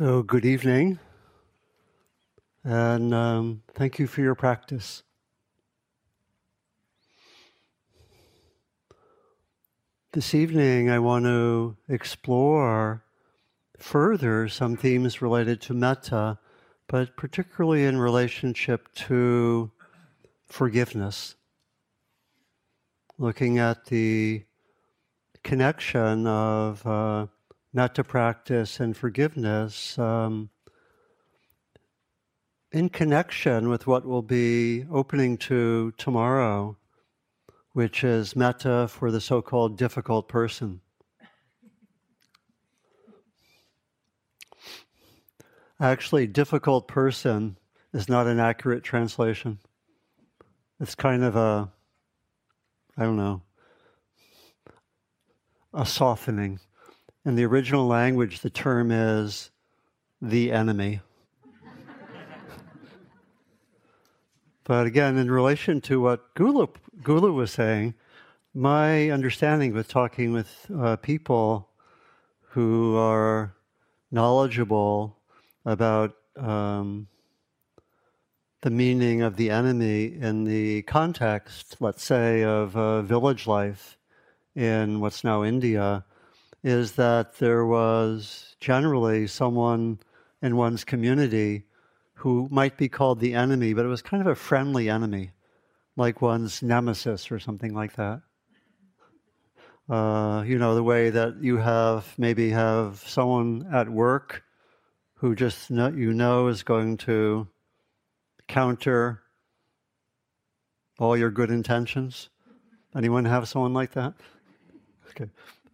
[0.00, 0.98] So, good evening,
[2.64, 5.02] and um, thank you for your practice.
[10.12, 13.04] This evening, I want to explore
[13.76, 16.38] further some themes related to metta,
[16.88, 19.70] but particularly in relationship to
[20.46, 21.34] forgiveness.
[23.18, 24.44] Looking at the
[25.42, 27.26] connection of uh,
[27.72, 30.50] metta practice and forgiveness um,
[32.72, 36.76] in connection with what we'll be opening to tomorrow,
[37.72, 40.80] which is metta for the so called difficult person.
[45.80, 47.56] Actually, difficult person
[47.94, 49.58] is not an accurate translation.
[50.78, 51.70] It's kind of a,
[52.96, 53.42] I don't know,
[55.72, 56.60] a softening.
[57.26, 59.50] In the original language, the term is
[60.22, 61.00] the enemy.
[64.64, 66.70] but again, in relation to what Gullu,
[67.02, 67.92] Gullu was saying,
[68.54, 71.68] my understanding with talking with uh, people
[72.40, 73.54] who are
[74.10, 75.18] knowledgeable
[75.66, 77.06] about um,
[78.62, 83.98] the meaning of the enemy in the context, let's say, of uh, village life
[84.56, 86.04] in what's now India,
[86.62, 89.98] is that there was generally someone
[90.42, 91.64] in one's community
[92.14, 95.30] who might be called the enemy, but it was kind of a friendly enemy,
[95.96, 98.20] like one's nemesis or something like that.
[99.88, 104.44] Uh, you know, the way that you have maybe have someone at work
[105.14, 107.48] who just know, you know is going to
[108.46, 109.22] counter
[110.98, 112.28] all your good intentions.
[112.94, 114.14] Anyone have someone like that?
[115.08, 115.30] Okay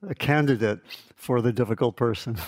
[0.07, 0.81] a candidate
[1.15, 2.39] for the difficult person.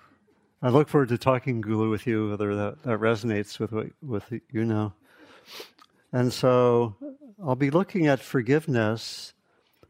[0.62, 4.32] I look forward to talking Gullu with you, whether that, that resonates with what with
[4.50, 4.92] you know.
[6.12, 6.96] And so
[7.42, 9.32] I'll be looking at forgiveness,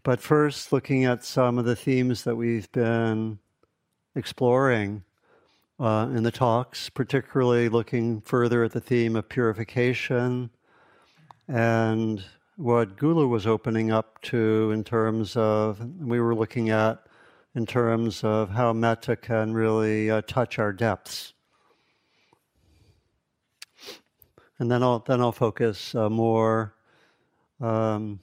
[0.02, 3.38] but first looking at some of the themes that we've been
[4.14, 5.02] exploring
[5.80, 10.50] uh, in the talks, particularly looking further at the theme of purification
[11.48, 12.22] and
[12.56, 17.02] what Gullu was opening up to in terms of, we were looking at
[17.54, 21.34] in terms of how metta can really uh, touch our depths.
[24.58, 26.74] And then I'll, then I'll focus uh, more,
[27.60, 28.20] um,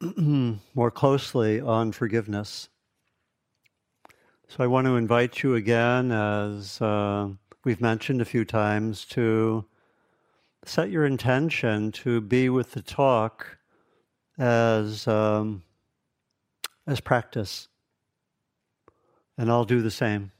[0.74, 2.68] more closely on forgiveness.
[4.48, 7.28] So I want to invite you again, as uh,
[7.64, 9.66] we've mentioned a few times, to
[10.64, 13.58] set your intention to be with the talk
[14.38, 15.62] as um,
[16.88, 17.68] as practice,
[19.36, 20.32] and I'll do the same.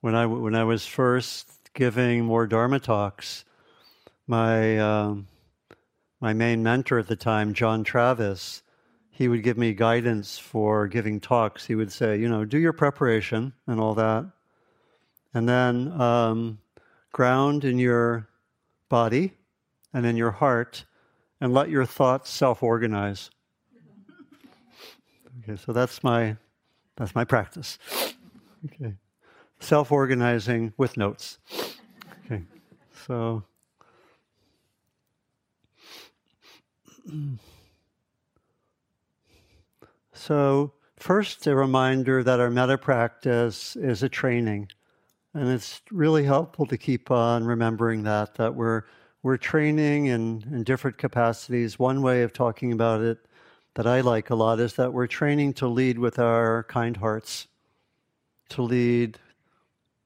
[0.00, 3.44] When I when I was first giving more Dharma talks,
[4.26, 5.26] my um,
[6.20, 8.62] my main mentor at the time, John Travis,
[9.10, 11.66] he would give me guidance for giving talks.
[11.66, 14.24] He would say, you know, do your preparation and all that,
[15.34, 16.58] and then um,
[17.10, 18.28] ground in your
[18.88, 19.32] body
[19.92, 20.84] and in your heart
[21.40, 23.30] and let your thoughts self organize.
[25.40, 26.36] Okay, so that's my
[26.96, 27.78] that's my practice.
[28.66, 28.94] Okay.
[29.60, 31.38] Self organizing with notes.
[32.26, 32.42] Okay.
[33.06, 33.42] So
[40.12, 44.68] So, first, a reminder that our metta practice is a training.
[45.34, 48.82] And it's really helpful to keep on remembering that, that we're
[49.24, 51.78] we're training in, in different capacities.
[51.78, 53.18] One way of talking about it
[53.74, 57.48] that I like a lot is that we're training to lead with our kind hearts,
[58.50, 59.18] to lead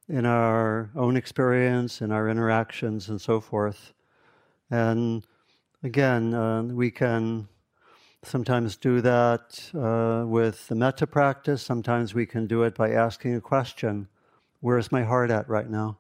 [0.09, 3.93] in our own experience, in our interactions, and so forth.
[4.71, 5.27] And
[5.83, 7.49] again, uh, we can
[8.23, 13.35] sometimes do that uh, with the metta practice, sometimes we can do it by asking
[13.35, 14.09] a question
[14.61, 15.99] Where's my heart at right now?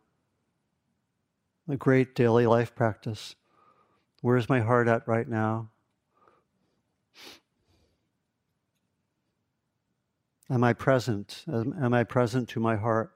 [1.68, 3.34] a great daily life practice.
[4.22, 5.70] Where's my heart at right now?
[10.48, 11.44] Am I present?
[11.48, 13.12] Am, I present to my heart?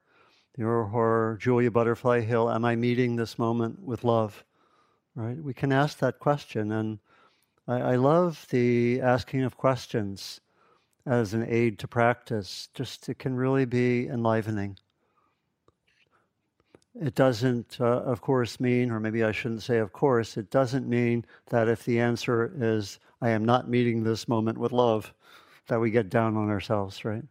[0.58, 4.44] Or, Julia Butterfly Hill, am I meeting this moment with love?
[5.14, 5.40] Right?
[5.42, 6.72] We can ask that question.
[6.72, 6.98] And
[7.68, 10.40] I, I love the asking of questions
[11.06, 12.68] as an aid to practice.
[12.74, 14.76] Just it can really be enlivening.
[17.00, 20.88] It doesn't, uh, of course, mean, or maybe I shouldn't say of course, it doesn't
[20.88, 25.14] mean that if the answer is, I am not meeting this moment with love,
[25.70, 27.24] that we get down on ourselves, right?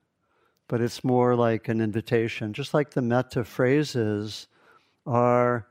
[0.70, 2.54] but it's more like an invitation.
[2.54, 4.48] Just like the metta phrases
[5.06, 5.68] are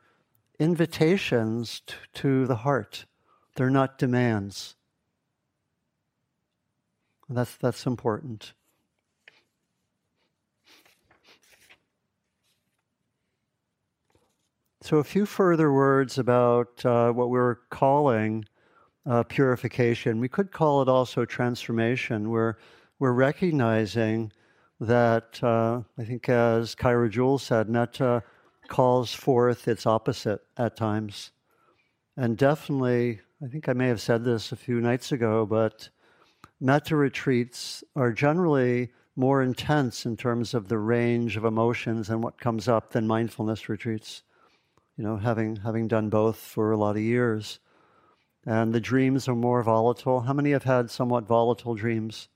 [0.59, 3.07] invitations t- to the heart,
[3.55, 4.75] they're not demands.
[7.31, 8.55] That's, that's important.
[14.81, 18.47] So, a few further words about uh, what we're calling
[19.09, 20.21] uh, purification.
[20.21, 22.31] We could call it also transformation.
[22.31, 22.57] We're,
[22.99, 24.33] we're recognizing
[24.81, 28.23] that, uh, I think, as Kyra Jewel said, metta
[28.69, 31.33] calls forth its opposite at times.
[32.17, 35.89] And definitely, I think I may have said this a few nights ago, but
[36.61, 42.39] metta retreats are generally more intense in terms of the range of emotions and what
[42.39, 44.23] comes up than mindfulness retreats
[44.99, 47.61] you know, having, having done both for a lot of years.
[48.49, 50.21] And the dreams are more volatile.
[50.21, 52.31] How many have had somewhat volatile dreams?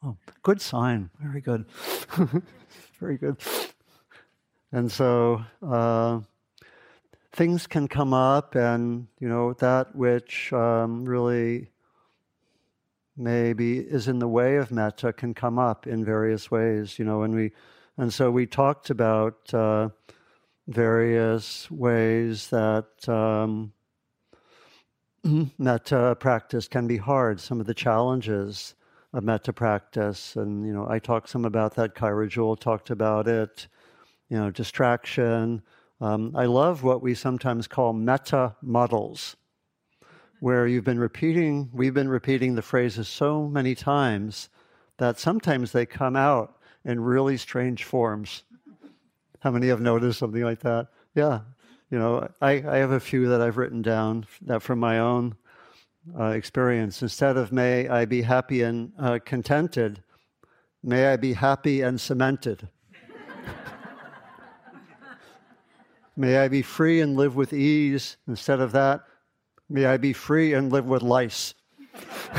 [0.00, 1.10] Oh, good sign.
[1.20, 1.64] Very good.
[3.00, 3.36] Very good.
[4.70, 6.20] And so uh,
[7.32, 11.72] things can come up, and, you know, that which um, really
[13.16, 17.24] maybe is in the way of metta can come up in various ways, you know,
[17.24, 17.50] and we,
[17.98, 19.88] and so we talked about, uh,
[20.68, 23.72] various ways that um,
[25.58, 27.40] metta practice can be hard.
[27.40, 28.74] Some of the challenges
[29.12, 31.94] of metta practice, and you know, I talked some about that.
[31.94, 33.68] Kyra Jewel talked about it.
[34.28, 35.62] You know, distraction.
[36.00, 39.36] Um, I love what we sometimes call metta muddles,
[40.40, 41.70] where you've been repeating.
[41.72, 44.50] We've been repeating the phrases so many times
[44.98, 48.42] that sometimes they come out in really strange forms.
[49.40, 50.88] How many have noticed something like that?
[51.14, 51.40] Yeah.
[51.90, 55.36] You know, I, I have a few that I've written down that from my own
[56.18, 57.00] uh, experience.
[57.00, 60.02] Instead of may I be happy and uh, contented,
[60.82, 62.68] may I be happy and cemented.
[66.16, 68.16] may I be free and live with ease.
[68.26, 69.04] Instead of that,
[69.68, 71.54] may I be free and live with lice.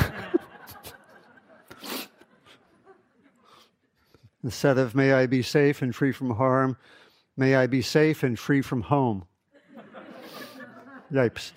[4.43, 6.75] Instead of may I be safe and free from harm,
[7.37, 9.25] may I be safe and free from home.
[11.11, 11.51] Yipes.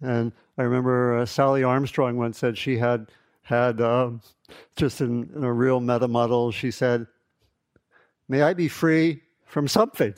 [0.00, 3.08] And I remember uh, Sally Armstrong once said she had
[3.42, 4.20] had um,
[4.76, 6.50] just in, in, a real metta muddle.
[6.50, 7.06] She said,
[8.28, 10.14] "May I be free from something."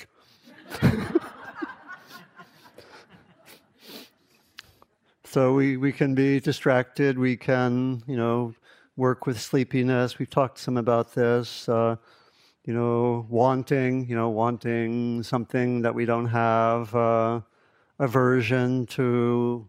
[5.25, 7.19] so we we can be distracted.
[7.19, 8.55] We can you know
[8.97, 10.19] work with sleepiness.
[10.19, 11.69] We've talked some about this.
[11.69, 11.97] Uh,
[12.69, 17.41] you know, wanting, you know, wanting something that we don't have, uh,
[17.99, 19.67] aversion to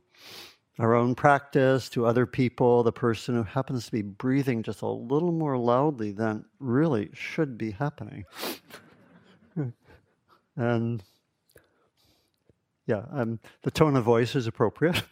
[0.79, 4.85] our own practice, to other people, the person who happens to be breathing just a
[4.85, 8.25] little more loudly than really should be happening.
[10.57, 11.01] and
[12.85, 15.03] yeah, um, the tone of voice is appropriate.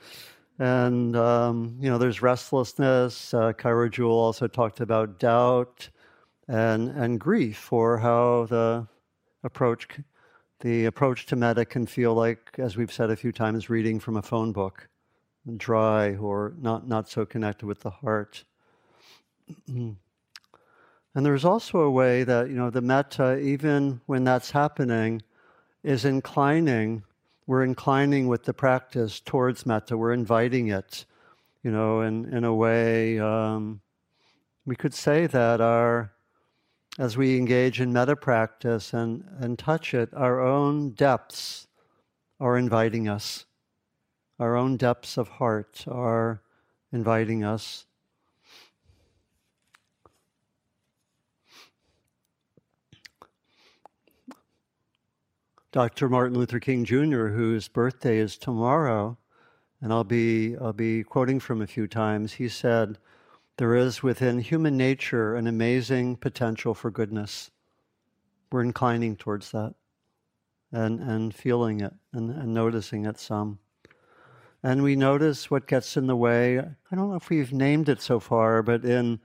[0.59, 3.33] And, um, you know, there's restlessness.
[3.33, 5.87] Uh, Kyra Jewel also talked about doubt
[6.47, 8.87] and, and grief, or how the
[9.43, 9.87] approach,
[10.61, 14.17] the approach to metta can feel like, as we've said a few times, reading from
[14.17, 14.87] a phone book,
[15.57, 18.43] dry or not, not so connected with the heart.
[19.67, 19.97] and
[21.13, 25.21] there's also a way that, you know, the metta, even when that's happening,
[25.83, 27.03] is inclining
[27.47, 29.97] we're inclining with the practice towards metta.
[29.97, 31.05] We're inviting it,
[31.63, 33.79] you know, in, in a way, um,
[34.65, 36.11] we could say that our,
[36.97, 41.67] as we engage in metta practice and, and touch it, our own depths
[42.39, 43.45] are inviting us.
[44.39, 46.41] Our own depths of heart are
[46.91, 47.85] inviting us.
[55.71, 56.09] Dr.
[56.09, 59.17] Martin Luther King Jr., whose birthday is tomorrow,
[59.81, 62.97] and I'll be, I'll be quoting from a few times, he said,
[63.57, 67.49] There is within human nature an amazing potential for goodness.
[68.51, 69.73] We're inclining towards that
[70.71, 73.57] and, and feeling it and, and noticing it some.
[74.61, 76.59] And we notice what gets in the way.
[76.59, 79.19] I don't know if we've named it so far, but in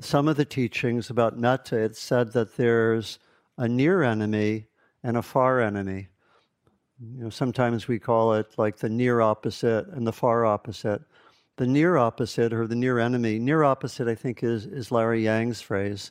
[0.00, 3.18] some of the teachings about metta, it's said that there's
[3.58, 4.68] a near enemy
[5.02, 6.08] and a far enemy.
[6.98, 11.02] You know, sometimes we call it like the near opposite and the far opposite.
[11.60, 15.60] The near opposite or the near enemy, near opposite, I think, is, is Larry Yang's
[15.60, 16.10] phrase.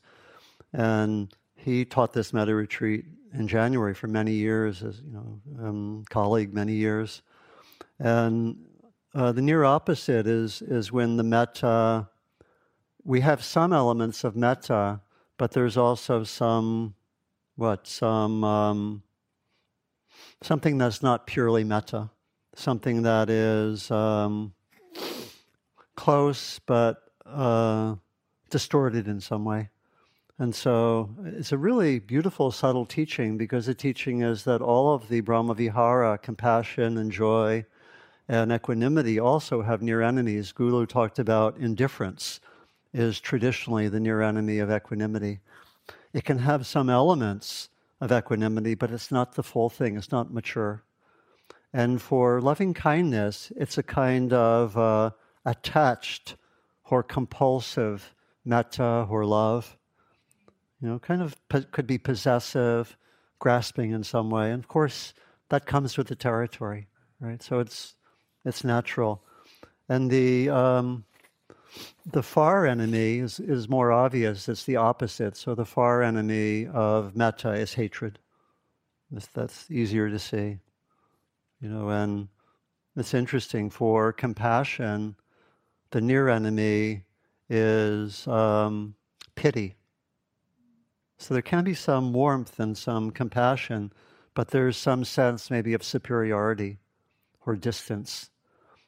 [0.74, 6.06] And he taught this metta retreat in January for many years, as you know, um,
[6.08, 7.24] colleague many years.
[7.98, 8.58] And
[9.16, 12.08] uh, the near opposite is is when the metta.
[13.04, 15.02] We have some elements of metta
[15.40, 16.94] but there's also some,
[17.56, 19.02] what, some, um,
[20.44, 22.12] something that's not purely metta,
[22.56, 24.54] something that is um,
[26.00, 27.94] close but uh,
[28.50, 29.68] distorted in some way.
[30.38, 35.10] And so it's a really beautiful, subtle teaching because the teaching is that all of
[35.10, 37.66] the Brahmavihara, compassion and joy
[38.30, 40.54] and equanimity, also have near enemies.
[40.54, 42.40] Gullu talked about indifference
[42.94, 45.42] is traditionally the near enemy of equanimity.
[46.14, 47.68] It can have some elements
[48.00, 50.82] of equanimity, but it's not the full thing, it's not mature.
[51.74, 55.12] And for loving kindness, it's a kind of uh,
[55.50, 56.36] attached
[56.90, 58.14] or compulsive
[58.46, 59.78] metta or love
[60.82, 62.98] you know, kind of po- could be possessive,
[63.38, 64.52] grasping in some way.
[64.52, 65.14] And of course,
[65.50, 66.88] that comes with the territory,
[67.20, 67.42] right?
[67.44, 67.96] So it's
[68.46, 69.22] it's natural.
[69.90, 71.06] And the um,
[72.06, 74.48] the far enemy is, is more obvious.
[74.48, 75.36] It's the opposite.
[75.36, 78.20] So the far enemy of metta is hatred.
[79.12, 80.60] That's, that's easier to see.
[81.62, 82.30] You know, and
[82.96, 85.16] it's interesting for compassion,
[85.92, 87.04] the near enemy
[87.50, 88.96] is um,
[89.36, 89.76] pity.
[91.18, 93.92] So there can be some warmth and some compassion,
[94.34, 96.78] but there's some sense maybe of superiority
[97.46, 98.30] or distance.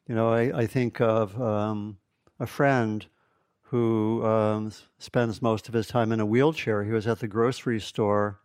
[0.08, 1.98] You know, I, I think of um,
[2.40, 3.06] a friend
[3.62, 6.84] who um, spends most of his time in a wheelchair.
[6.84, 8.40] He was at the grocery store.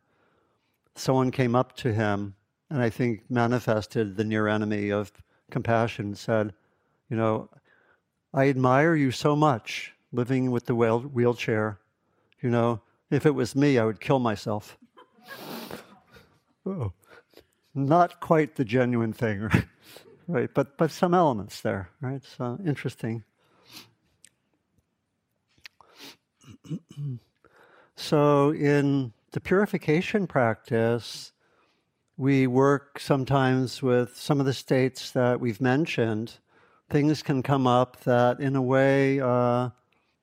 [0.95, 2.35] Someone came up to him
[2.71, 5.13] and I think manifested the near enemy of
[5.51, 6.53] compassion, said,
[7.09, 7.49] You know,
[8.33, 11.79] I admire you so much living with the wheelchair.
[12.41, 12.81] You know,
[13.11, 14.77] if it was me, I would kill myself.
[16.67, 16.93] oh,
[17.75, 19.65] not quite the genuine thing, right?
[20.29, 20.51] right?
[20.53, 22.23] But but some elements there, right?
[22.37, 23.25] So interesting.
[27.97, 31.33] so in the purification practice,
[32.17, 36.39] we work sometimes with some of the states that we've mentioned.
[36.89, 39.71] Things can come up that, in a way, uh,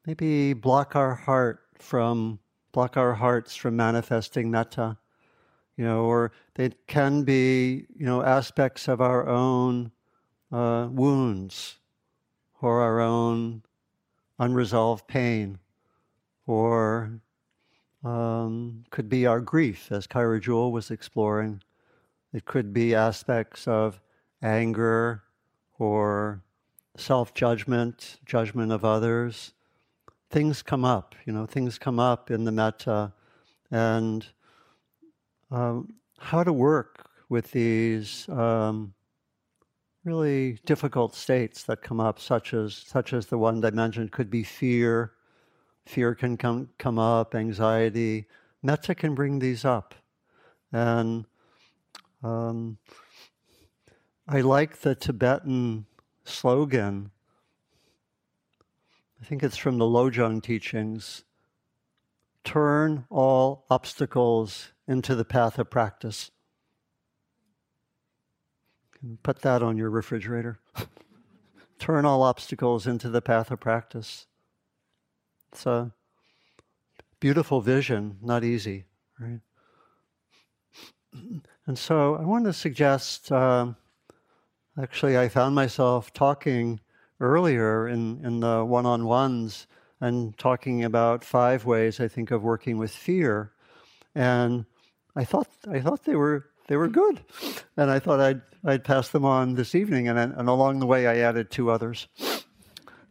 [0.06, 2.40] maybe block our heart from
[2.72, 4.98] block our hearts from manifesting metta.
[5.76, 9.92] You know, or they can be, you know, aspects of our own
[10.52, 11.80] uh, wounds
[12.62, 13.64] or our own
[14.40, 15.60] unresolved pain,
[16.48, 17.20] or
[18.04, 21.62] um, could be our grief, as Kyra Jewel was exploring.
[22.34, 24.00] It could be aspects of
[24.42, 25.24] anger
[25.78, 26.42] or
[26.96, 29.54] self judgment, judgment of others,
[30.30, 33.14] things come up, you know, things come up in the metta,
[33.72, 34.26] and
[35.52, 38.94] um, how to work with these um,
[40.04, 44.30] really difficult states that come up, such as such as the one I mentioned, could
[44.30, 45.14] be fear.
[45.86, 48.28] Fear can come come up, anxiety.
[48.62, 49.96] Metta can bring these up,
[50.72, 51.26] and
[52.24, 52.78] um,
[54.28, 55.86] I like the Tibetan
[56.24, 57.12] slogan
[59.24, 61.24] I think it's from the Lojong teachings
[62.44, 66.30] turn all obstacles into the path of practice.
[69.24, 70.60] Put that on your refrigerator.
[71.80, 74.28] turn all obstacles into the path of practice.
[75.54, 75.94] It's a
[77.22, 78.86] beautiful vision, not easy,
[79.20, 79.40] right?
[81.66, 83.68] And so I want to suggest uh,
[84.82, 86.80] actually, I found myself talking
[87.20, 89.68] earlier in, in the one on ones
[90.02, 93.52] and talking about five ways I think of working with fear.
[94.16, 94.66] And
[95.16, 97.22] I thought I thought they were they were good,
[97.78, 100.08] and I thought I'd I'd pass them on this evening.
[100.08, 102.08] And and along the way, I added two others.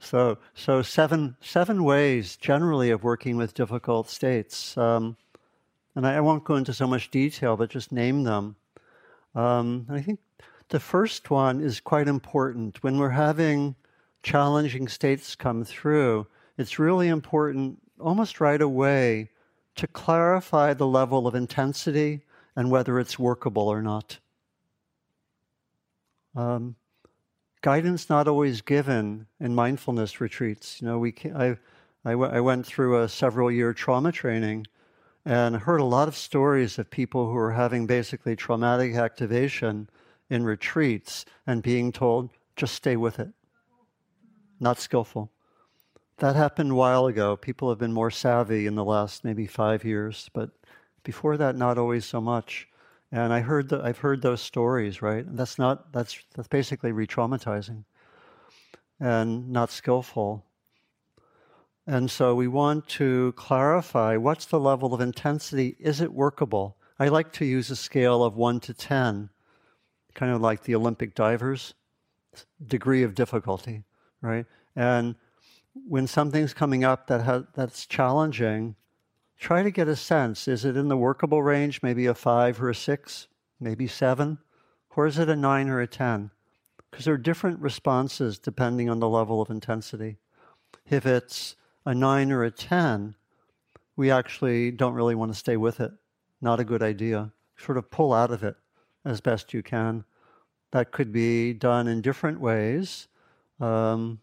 [0.00, 4.76] So so seven seven ways generally of working with difficult states.
[4.76, 5.16] Um,
[5.94, 8.56] and I, I, won't go into so much detail, but just name them.
[9.34, 10.20] Um, I think
[10.72, 13.74] the first one is quite important when we're having
[14.22, 16.26] challenging states come through,
[16.56, 19.28] it's really important almost right away
[19.76, 22.22] to clarify the level of intensity
[22.56, 24.18] and whether it's workable or not.
[26.34, 26.76] Um,
[27.60, 30.80] guidance not always given in mindfulness retreats.
[30.80, 31.58] You know, we I,
[32.02, 34.66] I, w- I went through a several year trauma training
[35.26, 39.90] and heard a lot of stories of people who were having basically traumatic activation
[40.32, 43.32] in retreats and being told, just stay with it
[44.62, 45.30] not skillful.
[46.18, 47.36] That happened a while ago.
[47.36, 50.50] People have been more savvy in the last maybe five years, but
[51.02, 52.68] before that, not always so much.
[53.10, 55.26] And I heard that I've heard those stories, right?
[55.26, 57.84] And that's not that's that's basically re-traumatizing
[59.00, 60.46] and not skillful.
[61.86, 65.76] And so we want to clarify what's the level of intensity?
[65.80, 66.76] Is it workable?
[67.00, 69.28] I like to use a scale of 1 to 10,
[70.14, 71.74] kind of like the Olympic divers,
[72.66, 73.84] degree of difficulty,
[74.20, 74.46] right?
[74.76, 75.16] And
[75.86, 78.76] when something's coming up that has, that's challenging,
[79.38, 82.70] try to get a sense is it in the workable range, maybe a 5 or
[82.70, 83.26] a 6,
[83.60, 84.38] maybe 7?
[84.94, 86.30] Or is it a 9 or a 10?
[86.90, 90.18] Because there are different responses depending on the level of intensity.
[90.90, 93.14] If it's a 9 or a 10,
[93.96, 95.92] we actually don't really want to stay with it.
[96.40, 97.32] Not a good idea.
[97.56, 98.56] Sort of pull out of it
[99.04, 100.04] as best you can.
[100.70, 103.08] That could be done in different ways.
[103.60, 104.20] Um,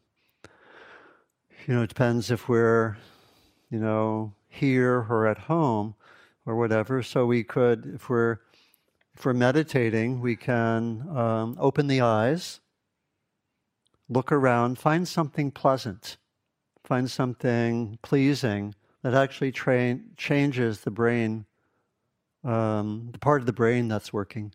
[1.67, 2.97] you know, it depends if we're,
[3.69, 5.95] you know, here or at home
[6.45, 7.03] or whatever.
[7.03, 8.39] So we could, if we're
[9.15, 12.61] if we're meditating, we can um, open the eyes,
[14.07, 16.17] look around, find something pleasant
[16.89, 21.45] find something pleasing that actually changes the brain,
[22.43, 24.51] um, the part of the brain that's working,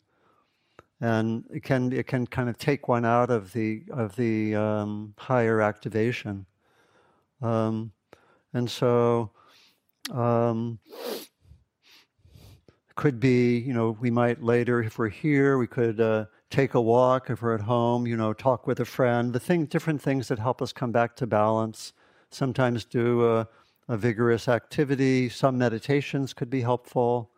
[1.01, 5.15] and it can it can kind of take one out of the of the um,
[5.19, 6.47] higher activation,
[7.43, 7.93] um,
[8.53, 9.31] and so.
[10.13, 10.79] Um,
[12.97, 16.81] could be, you know, we might later, if we're here, we could uh, take a
[16.81, 17.29] walk.
[17.29, 19.33] If we're at home, you know, talk with a friend.
[19.33, 21.93] The thing, different things that help us come back to balance
[22.31, 23.49] sometimes do a,
[23.89, 25.29] a vigorous activity.
[25.29, 27.31] Some meditations could be helpful.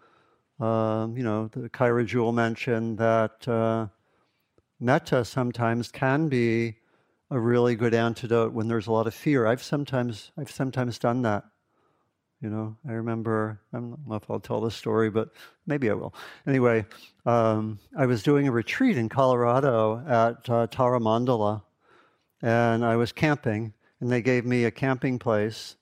[0.58, 3.88] Um, you know, the Kyra Jewel mentioned that uh,
[4.80, 6.76] metta sometimes can be
[7.30, 9.46] a really good antidote when there's a lot of fear.
[9.46, 11.44] I've sometimes I've sometimes done that.
[12.40, 15.30] You know, I remember I don't know if I'll tell this story, but
[15.66, 16.14] maybe I will.
[16.46, 16.86] Anyway,
[17.24, 21.62] um, I was doing a retreat in Colorado at uh, Tara Mandala,
[22.42, 25.76] and I was camping, and they gave me a camping place.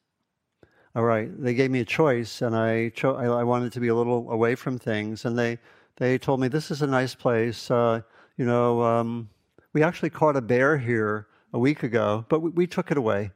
[0.96, 3.94] All right, they gave me a choice, and I cho- I, wanted to be a
[3.96, 5.58] little away from things, and they
[5.96, 7.68] they told me this is a nice place.
[7.68, 8.02] Uh,
[8.36, 9.28] you know, um,
[9.72, 13.32] we actually caught a bear here a week ago, but we, we took it away.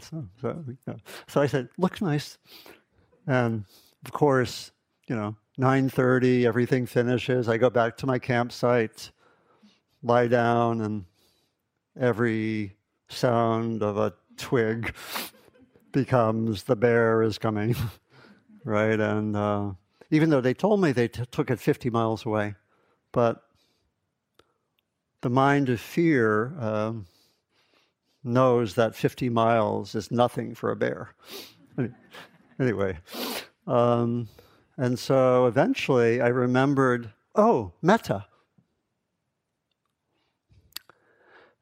[0.00, 0.64] So, so,
[1.26, 2.38] so I said, looks nice,
[3.26, 3.64] and
[4.04, 4.70] of course,
[5.08, 7.48] you know, 9:30, everything finishes.
[7.48, 9.10] I go back to my campsite,
[10.04, 11.04] lie down, and
[11.98, 12.76] every
[13.08, 14.94] sound of a twig
[15.94, 17.74] becomes the bear is coming,
[18.64, 19.00] right?
[19.00, 19.70] And uh,
[20.10, 22.56] even though they told me they t- took it 50 miles away,
[23.12, 23.42] but
[25.22, 27.06] the mind of fear um,
[28.22, 31.14] knows that 50 miles is nothing for a bear.
[32.60, 32.98] anyway,
[33.66, 34.28] um,
[34.76, 38.26] and so eventually I remembered, oh, metta.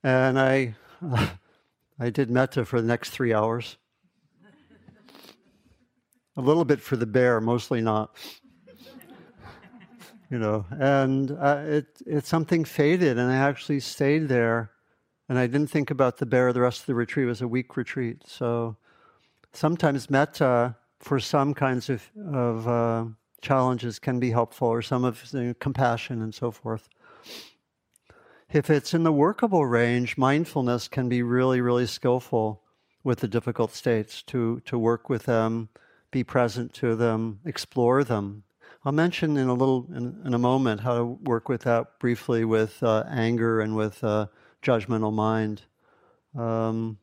[0.03, 0.75] And I
[2.01, 3.77] I did metta for the next three hours.
[6.37, 8.16] A little bit for the bear, mostly not.
[10.31, 14.71] you know, and uh, it it something faded, and I actually stayed there,
[15.29, 17.27] and I didn't think about the bear the rest of the retreat.
[17.27, 18.77] Was a week retreat, so
[19.53, 23.05] sometimes metta for some kinds of of uh,
[23.42, 26.88] challenges can be helpful, or some of you know, compassion and so forth.
[28.53, 32.62] If it's in the workable range, mindfulness can be really, really skillful
[33.03, 35.71] with the difficult states to, to work with them,
[36.12, 38.44] be present to them, explore them.
[38.85, 42.44] I'll mention in a little in, in a moment how to work with that briefly
[42.44, 44.27] with uh, anger and with uh,
[44.62, 45.62] judgmental mind.
[46.37, 46.98] Um,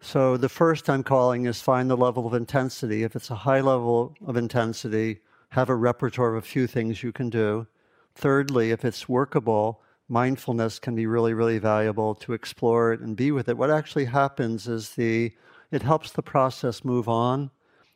[0.00, 3.02] so the first I'm calling is find the level of intensity.
[3.02, 7.12] If it's a high level of intensity, have a repertoire of a few things you
[7.12, 7.66] can do.
[8.14, 13.30] Thirdly, if it's workable, mindfulness can be really, really valuable to explore it and be
[13.30, 13.58] with it.
[13.58, 15.32] What actually happens is the
[15.70, 17.50] it helps the process move on.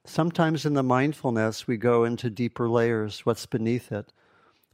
[0.05, 4.13] Sometimes in the mindfulness, we go into deeper layers, what's beneath it.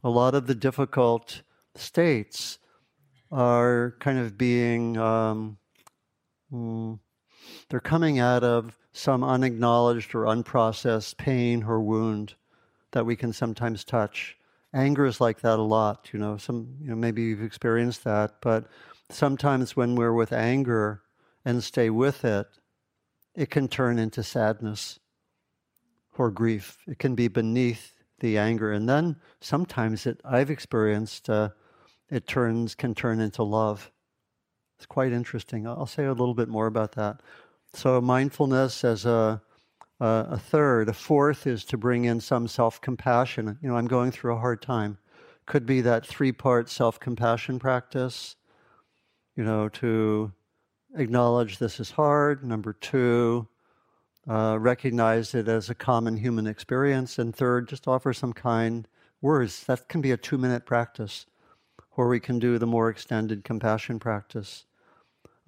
[0.03, 1.41] A lot of the difficult
[1.75, 2.59] states
[3.31, 5.57] are kind of being, um,
[6.51, 6.99] mm,
[7.69, 12.35] they're coming out of some unacknowledged or unprocessed pain or wound
[12.91, 14.37] that we can sometimes touch
[14.73, 16.09] anger is like that a lot.
[16.13, 18.65] You know, some you know maybe you've experienced that, but
[19.09, 21.01] sometimes when we're with anger
[21.45, 22.47] and stay with it,
[23.35, 24.99] it can turn into sadness
[26.17, 26.77] or grief.
[26.87, 31.49] It can be beneath the anger, and then sometimes it I've experienced uh,
[32.09, 33.91] it turns can turn into love.
[34.77, 35.67] It's quite interesting.
[35.67, 37.21] I'll say a little bit more about that.
[37.73, 39.41] So mindfulness as a
[40.01, 40.89] a third.
[40.89, 43.57] A fourth is to bring in some self compassion.
[43.61, 44.97] You know, I'm going through a hard time.
[45.45, 48.35] Could be that three part self compassion practice,
[49.35, 50.31] you know, to
[50.95, 52.43] acknowledge this is hard.
[52.43, 53.47] Number two,
[54.27, 57.17] uh, recognize it as a common human experience.
[57.19, 58.87] And third, just offer some kind
[59.21, 59.63] words.
[59.65, 61.25] That can be a two minute practice,
[61.95, 64.65] or we can do the more extended compassion practice.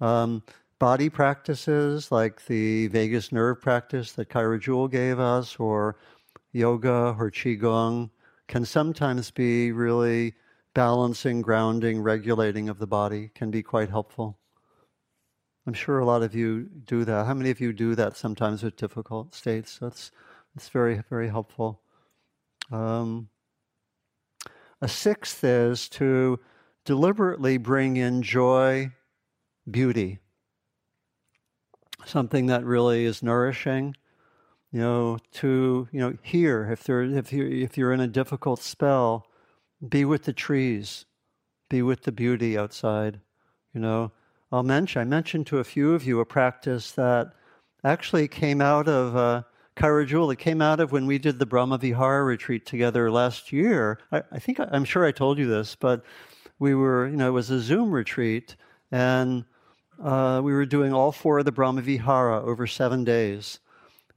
[0.00, 0.42] Um,
[0.78, 5.96] body practices like the vagus nerve practice that Kyra Jewel gave us, or
[6.52, 8.10] yoga or qigong,
[8.48, 10.34] can sometimes be really
[10.74, 14.38] balancing, grounding, regulating of the body, can be quite helpful.
[15.66, 17.26] I'm sure a lot of you do that.
[17.26, 19.78] How many of you do that sometimes with difficult states?
[19.78, 20.10] That's
[20.56, 21.80] it's very very helpful.
[22.70, 23.28] Um,
[24.80, 26.38] a sixth is to
[26.84, 28.92] deliberately bring in joy,
[29.70, 30.18] beauty,
[32.04, 33.96] something that really is nourishing.
[34.70, 38.60] You know, to you know, here if there if you if you're in a difficult
[38.60, 39.26] spell,
[39.88, 41.06] be with the trees,
[41.70, 43.20] be with the beauty outside.
[43.72, 44.12] You know,
[44.54, 47.32] I'll mention, I mentioned to a few of you a practice that
[47.82, 49.42] actually came out of uh,
[49.74, 53.98] Kyra It came out of when we did the Brahma Vihara retreat together last year.
[54.12, 56.04] I, I think, I'm sure I told you this, but
[56.60, 58.54] we were, you know, it was a Zoom retreat,
[58.92, 59.44] and
[60.00, 63.58] uh, we were doing all four of the Brahma Vihara over seven days.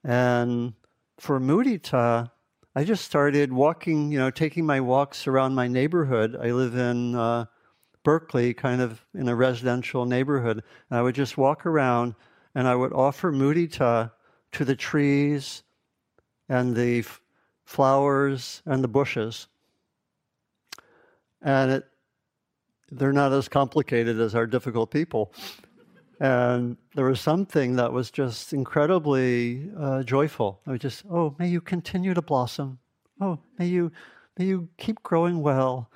[0.04, 0.73] And
[1.17, 2.30] for mudita,
[2.76, 6.38] I just started walking, you know, taking my walks around my neighborhood.
[6.39, 7.45] I live in uh,
[8.08, 10.63] Berkeley, kind of in a residential neighborhood.
[10.89, 12.15] And I would just walk around
[12.56, 14.13] and I would offer mudita
[14.54, 15.62] to the trees
[16.48, 17.20] and the f-
[17.65, 19.50] flowers and the bushes.
[21.41, 21.84] And it,
[22.91, 25.34] they're not as complicated as our difficult people.
[26.22, 30.62] And there was something that was just incredibly uh, joyful.
[30.65, 32.80] I was just, oh, may you continue to blossom.
[33.20, 33.91] Oh, may you,
[34.38, 35.91] may you keep growing well.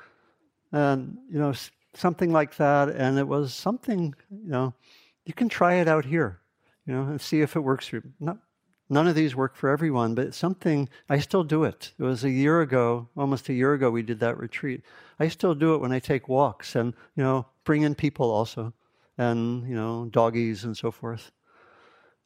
[0.74, 1.54] And, you know,
[1.94, 2.90] something like that.
[2.90, 4.74] And it was something, you know,
[5.26, 6.40] you can try it out here,
[6.86, 8.04] you know, and see if it works for you.
[8.20, 8.38] Not,
[8.90, 11.94] none of these work for everyone, but something, I still do it.
[11.98, 14.82] It was a year ago, almost a year ago, we did that retreat.
[15.20, 18.74] I still do it when I take walks and, you know, bring in people also,
[19.18, 21.32] and, you know, doggies and so forth.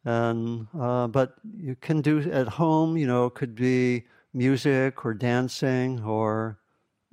[0.05, 6.01] And, uh, but you can do at home, you know, could be music or dancing
[6.03, 6.59] or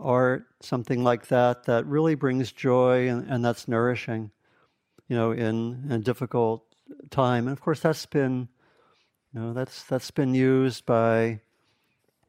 [0.03, 4.31] art, something like that, that really brings joy and, and that's nourishing,
[5.09, 6.65] you know, in, in a difficult
[7.11, 7.47] time.
[7.47, 8.49] And of course, that's been,
[9.33, 11.41] you know, that's that's been used by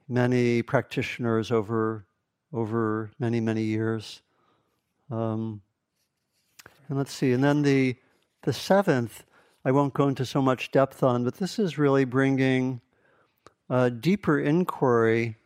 [0.07, 2.05] many practitioners over
[2.51, 4.21] over many many years.
[5.09, 5.61] Um,
[6.87, 7.95] and let's see, and then the
[8.43, 9.23] the seventh,
[9.65, 12.81] I won't go into so much depth on, but this is really bringing
[13.69, 15.37] a deeper inquiry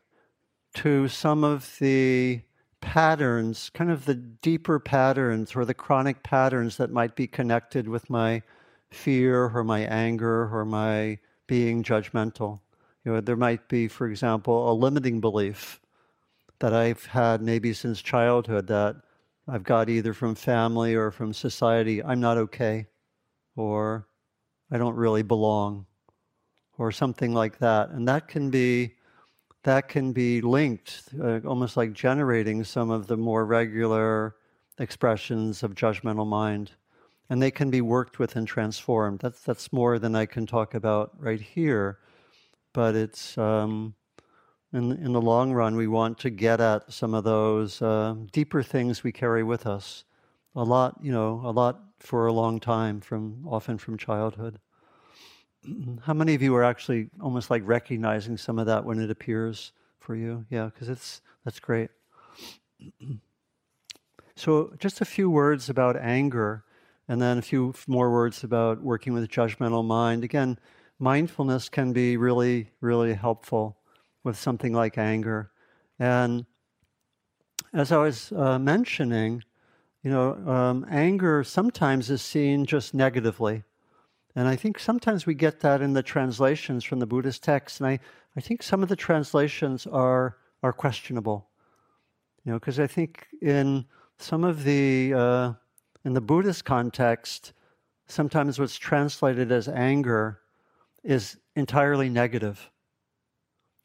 [0.76, 2.42] to some of the
[2.82, 8.10] patterns, kind of the deeper patterns or the chronic patterns that might be connected with
[8.10, 8.42] my
[8.90, 12.60] fear or my anger or my being judgmental.
[13.04, 15.82] You know, there might be, for example, a limiting belief
[16.60, 18.98] that I've had maybe since childhood that
[19.48, 22.88] I've got either from family or from society, I'm not okay,
[23.56, 24.08] or
[24.70, 25.86] I don't really belong,
[26.78, 27.90] or something like that.
[27.92, 28.96] And that can be
[29.64, 34.36] that can be linked, uh, almost like generating some of the more regular
[34.80, 36.72] expressions of judgmental mind.
[37.30, 39.20] And they can be worked with and transformed.
[39.20, 42.00] That's, that's more than I can talk about right here.
[42.72, 43.96] But it's, um,
[44.74, 48.64] in, in the long run, we want to get at some of those uh, deeper
[48.64, 50.06] things we carry with us.
[50.56, 54.60] A lot, you know, a lot for a long time, from often from childhood.
[56.02, 59.74] How many of you are actually almost like recognizing some of that when it appears
[60.00, 60.46] for you?
[60.50, 61.90] Yeah, because it's that's great.
[64.36, 66.64] so, just a few words about anger,
[67.08, 70.24] and then a few more words about working with a judgmental mind.
[70.24, 70.58] Again,
[71.00, 73.78] mindfulness can be really, really helpful
[74.24, 75.52] with something like anger.
[76.00, 76.46] And
[77.74, 79.44] as I was uh, mentioning,
[80.04, 83.64] you know, um, anger sometimes is seen just negatively.
[84.38, 87.80] And I think sometimes we get that in the translations from the Buddhist texts.
[87.80, 88.00] And I,
[88.36, 91.50] I think some of the translations are, are questionable.
[92.46, 93.86] You know, because I think in
[94.20, 95.54] some of the, uh,
[96.06, 97.54] in the Buddhist context,
[98.06, 100.42] sometimes what's translated as anger
[101.04, 102.70] is entirely negative.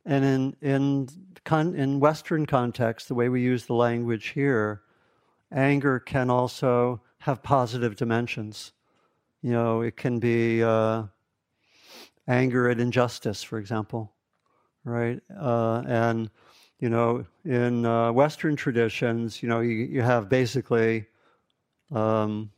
[0.04, 1.08] And in, in,
[1.46, 4.82] con, in Western context, the way we use the language here,
[5.50, 8.72] anger can also have positive dimensions.
[9.42, 11.04] You know, it can be uh,
[12.28, 14.12] anger at injustice, for example,
[14.84, 15.20] right?
[15.36, 16.30] Uh, and
[16.78, 21.06] you know, in uh, Western traditions, you know, you, you have basically
[21.92, 22.50] um,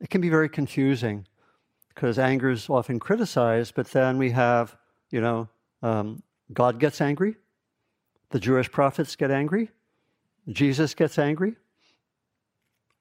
[0.00, 1.26] it can be very confusing
[1.88, 4.76] because anger is often criticized, but then we have,
[5.10, 5.48] you know,
[5.82, 7.36] um, God gets angry,
[8.30, 9.70] the Jewish prophets get angry,
[10.48, 11.56] Jesus gets angry,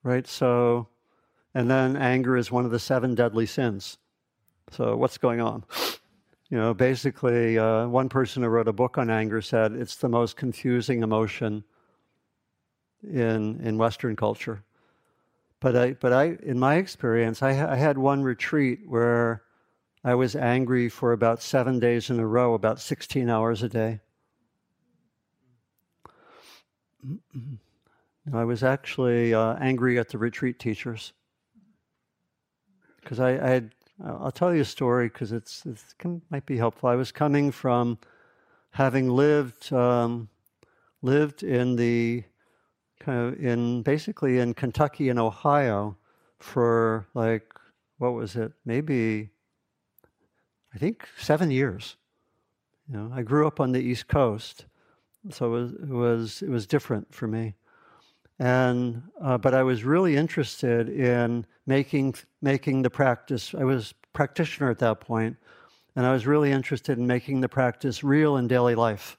[0.04, 0.28] right?
[0.28, 0.88] So,
[1.54, 3.98] and then anger is one of the seven deadly sins.
[4.72, 5.64] So, what's going on?
[6.50, 10.10] You know, basically, uh, one person who wrote a book on anger said it's the
[10.10, 11.64] most confusing emotion
[13.04, 14.64] in in Western culture.
[15.60, 19.44] But I, but I, in my experience, I, I had one retreat where
[20.04, 24.00] I was angry for about seven days in a row, about 16 hours a day.
[28.34, 31.12] I was actually uh, angry at the retreat teachers
[33.02, 33.72] because I, I, had.
[34.04, 35.86] I'll tell you a story because it's it
[36.30, 36.90] might be helpful.
[36.90, 37.98] I was coming from
[38.72, 40.30] having lived um,
[41.02, 42.24] lived in the
[43.00, 45.98] kind of in basically in Kentucky and Ohio
[46.40, 47.54] for like
[47.98, 48.54] what was it?
[48.66, 49.30] Maybe
[50.74, 51.98] I think seven years.
[52.88, 54.66] You know, I grew up on the East Coast,
[55.30, 57.56] so it was it was, it was different for me.
[58.40, 63.54] And uh, but I was really interested in making making the practice.
[63.54, 65.36] I was practitioner at that point,
[65.96, 69.18] and I was really interested in making the practice real in daily life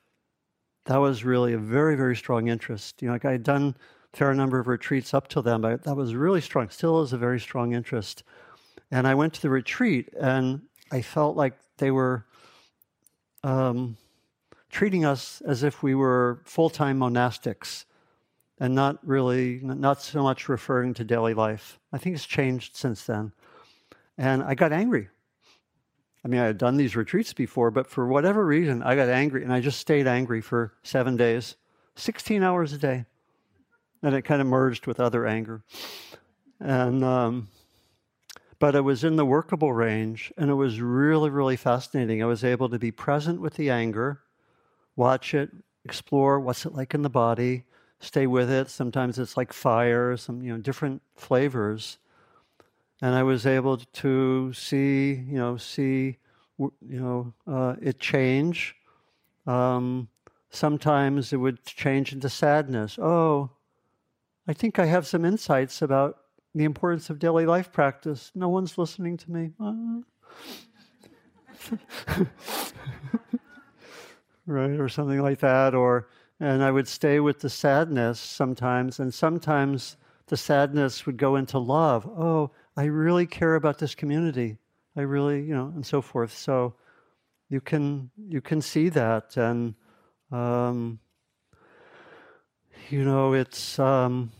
[0.86, 3.02] that was really a very, very strong interest.
[3.02, 3.76] You know, like I had done
[4.12, 7.12] a fair number of retreats up till then, but that was really strong, still is
[7.12, 8.22] a very strong interest.
[8.90, 12.26] And I went to the retreat and I felt like they were
[13.44, 13.96] um,
[14.68, 17.84] treating us as if we were full time monastics
[18.60, 21.80] and not really, not so much referring to daily life.
[21.92, 23.32] I think it's changed since then.
[24.18, 25.08] And I got angry.
[26.22, 29.42] I mean, I had done these retreats before, but for whatever reason, I got angry
[29.42, 31.56] and I just stayed angry for seven days,
[31.96, 33.06] 16 hours a day.
[34.02, 35.62] And it kind of merged with other anger.
[36.60, 37.48] And, um,
[38.58, 42.22] but it was in the workable range and it was really, really fascinating.
[42.22, 44.20] I was able to be present with the anger,
[44.96, 45.50] watch it,
[45.86, 47.64] explore what's it like in the body,
[48.00, 48.68] stay with it.
[48.68, 51.98] Sometimes it's like fire, some, you know, different flavors
[53.02, 56.18] and I was able to see, you know, see,
[56.58, 58.76] you know, uh, it change.
[59.46, 60.08] Um,
[60.50, 62.98] sometimes it would change into sadness.
[63.00, 63.50] Oh,
[64.46, 66.18] I think I have some insights about
[66.54, 68.32] the importance of daily life practice.
[68.34, 69.52] No one's listening to me.
[69.58, 70.00] Uh.
[74.46, 75.74] right, or something like that.
[75.74, 76.08] Or
[76.40, 81.58] and I would stay with the sadness sometimes, and sometimes the sadness would go into
[81.58, 82.06] love.
[82.06, 84.56] Oh, I really care about this community.
[84.96, 86.36] I really, you know, and so forth.
[86.36, 86.74] So
[87.50, 89.74] you can you can see that, and
[90.32, 90.98] um,
[92.88, 94.32] you know, it's um,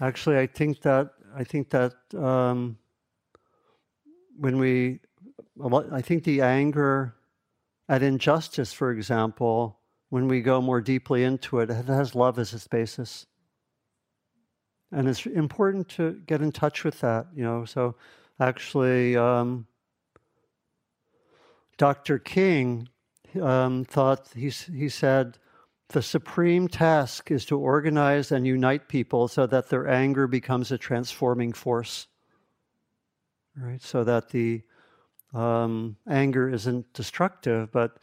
[0.00, 2.78] actually I think that I think that um,
[4.38, 5.00] when we,
[5.92, 7.14] I think the anger
[7.88, 12.52] at injustice, for example, when we go more deeply into it, it has love as
[12.54, 13.26] its basis.
[14.92, 17.64] And it's important to get in touch with that you know.
[17.64, 17.96] So
[18.38, 19.66] actually um,
[21.78, 22.88] dr king
[23.40, 25.38] um, thought he, he said
[25.88, 30.78] the supreme task is to organize and unite people so that their anger becomes a
[30.78, 32.06] transforming force.
[33.56, 33.80] Right?
[33.82, 34.62] So that the
[35.32, 37.98] um, anger isn't destructive but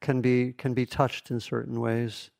[0.00, 2.30] can be can be touched in certain ways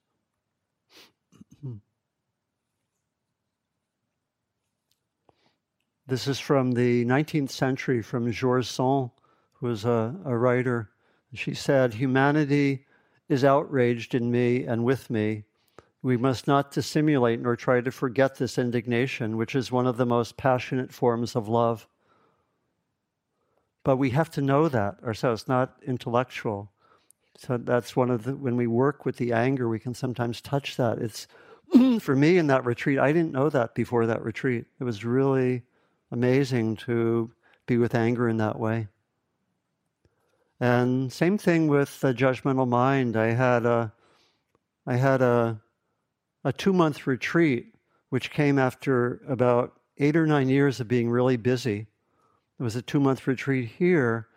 [6.07, 9.11] This is from the 19th century from George Sand,
[9.55, 10.90] who was a, a writer.
[11.33, 12.87] She said, Humanity
[13.28, 15.44] is outraged in me and with me.
[16.02, 20.05] We must not dissimulate nor try to forget this indignation, which is one of the
[20.05, 21.87] most passionate forms of love.
[23.85, 26.71] But we have to know that ourselves, not intellectual.
[27.37, 30.77] So that's one of the, when we work with the anger, we can sometimes touch
[30.77, 30.99] that.
[30.99, 31.27] It's,
[32.01, 34.66] for me in that retreat, I didn't know that before that retreat.
[34.79, 35.62] It was really
[36.11, 37.31] amazing to
[37.66, 38.88] be with anger in that way.
[40.61, 43.16] And same thing with the judgmental mind.
[43.16, 43.92] I had a,
[44.87, 45.61] I had a,
[46.45, 47.75] a two month retreat,
[48.11, 51.87] which came after about eight or nine years of being really busy.
[52.61, 54.29] It was a two month retreat here,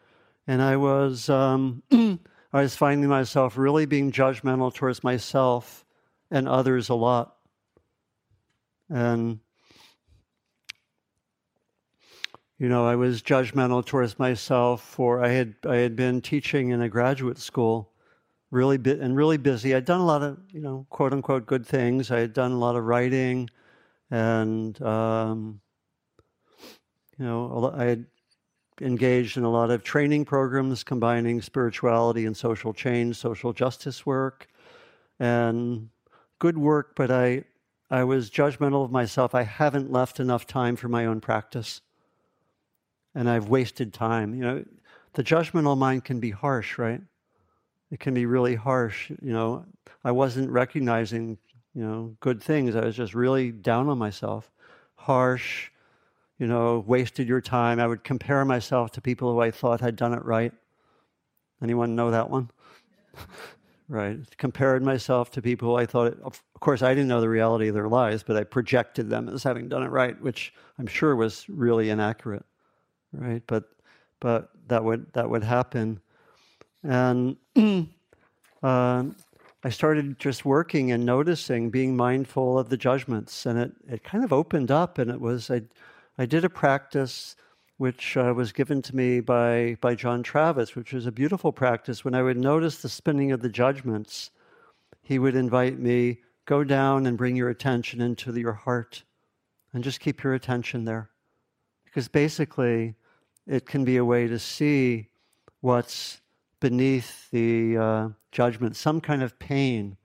[0.47, 1.83] and I was, um,
[2.55, 5.83] I was finding myself really being judgmental towards myself
[6.31, 7.35] and others a lot.
[8.89, 9.41] And
[12.57, 16.81] you know, I was judgmental towards myself for I had I had been teaching in
[16.81, 17.91] a graduate school,
[18.51, 19.75] really bit and really busy.
[19.75, 22.09] I'd done a lot of you know quote unquote good things.
[22.09, 23.49] I had done a lot of writing,
[24.09, 25.59] and um,
[27.19, 28.05] you know, I had
[28.81, 34.47] engaged in a lot of training programs combining spirituality and social change, social justice work,
[35.19, 35.89] and
[36.39, 37.43] good work, but I,
[37.89, 39.33] I was judgmental of myself.
[39.33, 41.81] I haven't left enough time for my own practice.
[43.13, 44.35] And I've wasted time.
[44.35, 44.65] You know,
[45.13, 47.01] the judgmental mind can be harsh, right?
[47.91, 49.09] It can be really harsh.
[49.09, 49.65] You know,
[50.03, 51.37] I wasn't recognizing,
[51.73, 52.75] you know, good things.
[52.75, 54.51] I was just really down on myself.
[54.95, 55.71] Harsh,
[56.39, 57.79] you know, wasted your time.
[57.79, 60.51] I would compare myself to people who I thought had done it right.
[61.61, 62.49] Anyone know that one?
[63.87, 64.17] right?
[64.37, 67.67] Compared myself to people who I thought, it, of course, I didn't know the reality
[67.67, 71.15] of their lives, but I projected them as having done it right, which I'm sure
[71.15, 72.45] was really inaccurate,
[73.13, 73.43] right?
[73.47, 73.65] But,
[74.19, 75.99] but that would that would happen,
[76.83, 77.37] and
[78.63, 79.03] uh,
[79.63, 84.23] I started just working and noticing, being mindful of the judgments, and it it kind
[84.23, 85.61] of opened up, and it was I
[86.17, 87.35] I did a practice
[87.77, 92.05] which uh, was given to me by, by John Travis, which was a beautiful practice.
[92.05, 94.31] When I would notice the spinning of the judgments,
[95.01, 99.03] he would invite me, go down and bring your attention into your heart
[99.73, 101.09] and just keep your attention there.
[101.83, 102.95] Because basically,
[103.45, 105.09] it can be a way to see
[105.59, 106.21] what's
[106.61, 109.97] beneath the uh, judgment, some kind of pain.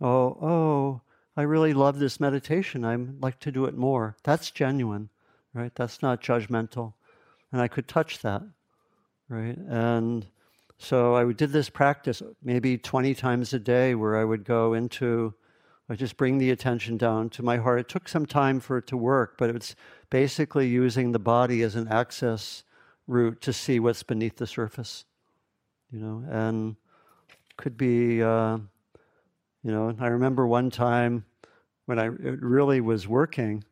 [0.00, 1.00] Oh, oh,
[1.36, 2.84] I really love this meditation.
[2.84, 4.16] I'd like to do it more.
[4.22, 5.10] That's genuine,
[5.56, 5.72] right?
[5.74, 6.92] That's not judgmental
[7.52, 8.42] and I could touch that,
[9.28, 9.56] right?
[9.56, 10.26] And
[10.78, 15.34] so I did this practice maybe 20 times a day where I would go into,
[15.88, 17.80] I just bring the attention down to my heart.
[17.80, 19.74] It took some time for it to work, but it's
[20.10, 22.62] basically using the body as an access
[23.06, 25.04] route to see what's beneath the surface,
[25.90, 26.76] you know, and
[27.56, 28.58] could be, uh,
[29.62, 31.24] you know, I remember one time
[31.86, 33.64] when I, it really was working,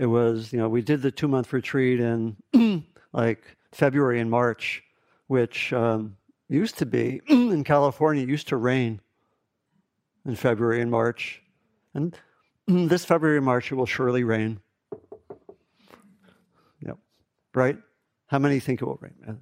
[0.00, 2.34] it was, you know, we did the two month retreat in
[3.12, 4.82] like February and March,
[5.26, 6.16] which um,
[6.48, 9.02] used to be in California, used to rain
[10.24, 11.42] in February and March.
[11.92, 12.16] And
[12.66, 14.60] this February and March, it will surely rain.
[16.80, 16.96] Yep.
[17.54, 17.76] Right?
[18.28, 19.14] How many think it will rain?
[19.28, 19.34] Uh,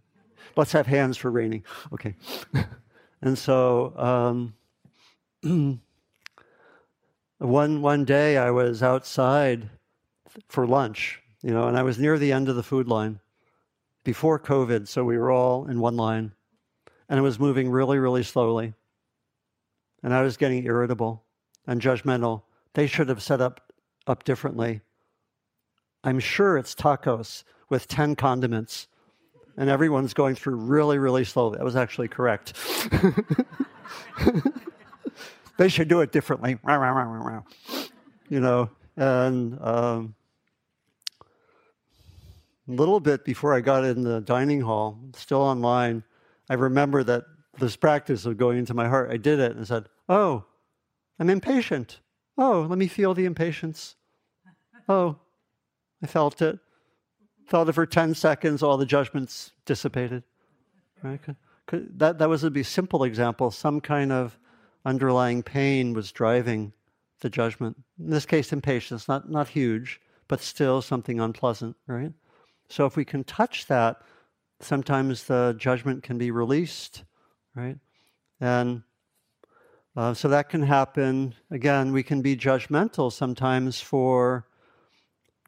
[0.56, 1.62] let's have hands for raining.
[1.92, 2.16] Okay.
[3.22, 3.96] and so
[5.44, 5.80] um,
[7.38, 9.70] one, one day I was outside
[10.48, 13.20] for lunch, you know, and I was near the end of the food line
[14.04, 16.32] before COVID, so we were all in one line.
[17.08, 18.74] And it was moving really, really slowly.
[20.02, 21.24] And I was getting irritable
[21.66, 22.42] and judgmental.
[22.74, 23.72] They should have set up
[24.06, 24.80] up differently.
[26.02, 28.86] I'm sure it's tacos with 10 condiments,
[29.56, 31.58] and everyone's going through really, really slowly.
[31.58, 32.54] That was actually correct.
[35.58, 36.58] they should do it differently.
[38.30, 40.14] You know, and um,
[42.68, 46.04] little bit before I got in the dining hall, still online,
[46.50, 47.24] I remember that
[47.58, 50.44] this practice of going into my heart, I did it and said, Oh,
[51.18, 52.00] I'm impatient.
[52.36, 53.96] Oh, let me feel the impatience.
[54.88, 55.16] Oh,
[56.02, 56.58] I felt it.
[57.46, 60.22] Felt it for 10 seconds, all the judgments dissipated.
[61.02, 61.20] Right?
[61.72, 63.50] That, that was a simple example.
[63.50, 64.38] Some kind of
[64.84, 66.72] underlying pain was driving
[67.20, 67.76] the judgment.
[67.98, 72.12] In this case, impatience, not, not huge, but still something unpleasant, right?
[72.68, 74.02] So if we can touch that,
[74.60, 77.04] sometimes the judgment can be released,
[77.54, 77.76] right?
[78.40, 78.82] And
[79.96, 81.34] uh, so that can happen.
[81.50, 84.46] Again, we can be judgmental sometimes for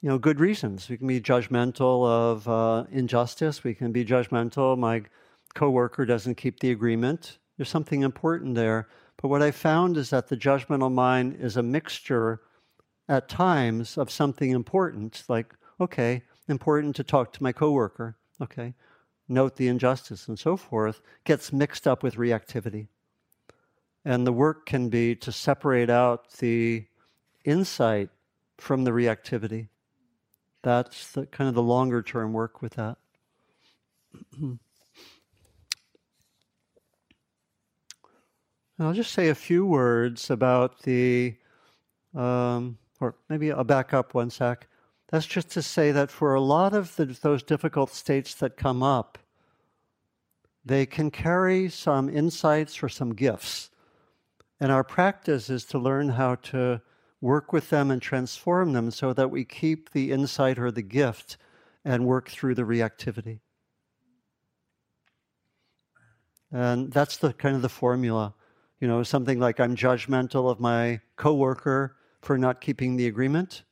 [0.02, 0.88] you know good reasons.
[0.88, 3.62] We can be judgmental of uh, injustice.
[3.62, 4.76] We can be judgmental.
[4.78, 5.02] My
[5.54, 7.38] coworker doesn't keep the agreement.
[7.56, 8.88] There's something important there.
[9.20, 12.40] But what I found is that the judgmental mind is a mixture
[13.08, 18.74] at times of something important, like okay, important to talk to my coworker, okay,
[19.28, 22.88] note the injustice and so forth, gets mixed up with reactivity.
[24.04, 26.86] And the work can be to separate out the
[27.44, 28.10] insight
[28.58, 29.68] from the reactivity.
[30.62, 32.98] That's the kind of the longer term work with that.
[38.78, 41.36] I'll just say a few words about the,
[42.14, 44.66] um, or maybe I'll back up one sec.
[45.10, 48.80] That's just to say that for a lot of the, those difficult states that come
[48.82, 49.18] up,
[50.64, 53.70] they can carry some insights or some gifts.
[54.60, 56.80] And our practice is to learn how to
[57.20, 61.36] work with them and transform them so that we keep the insight or the gift
[61.84, 63.40] and work through the reactivity.
[66.52, 68.34] And that's the kind of the formula.
[68.80, 73.64] You know, something like I'm judgmental of my coworker for not keeping the agreement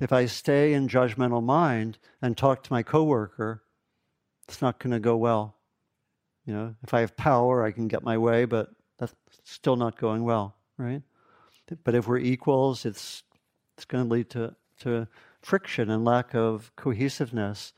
[0.00, 3.62] If I stay in judgmental mind and talk to my coworker,
[4.46, 5.56] it's not going to go well.
[6.46, 9.98] You know, if I have power, I can get my way, but that's still not
[9.98, 11.02] going well, right?
[11.84, 13.22] But if we're equals, it's
[13.76, 15.08] it's going to lead to to
[15.42, 17.74] friction and lack of cohesiveness.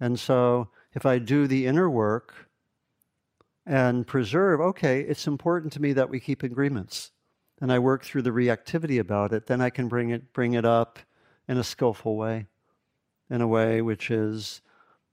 [0.00, 2.48] And so, if I do the inner work
[3.64, 7.12] and preserve, okay, it's important to me that we keep agreements,
[7.60, 10.64] and I work through the reactivity about it, then I can bring it bring it
[10.64, 10.98] up
[11.50, 12.46] in a skillful way,
[13.28, 14.62] in a way which is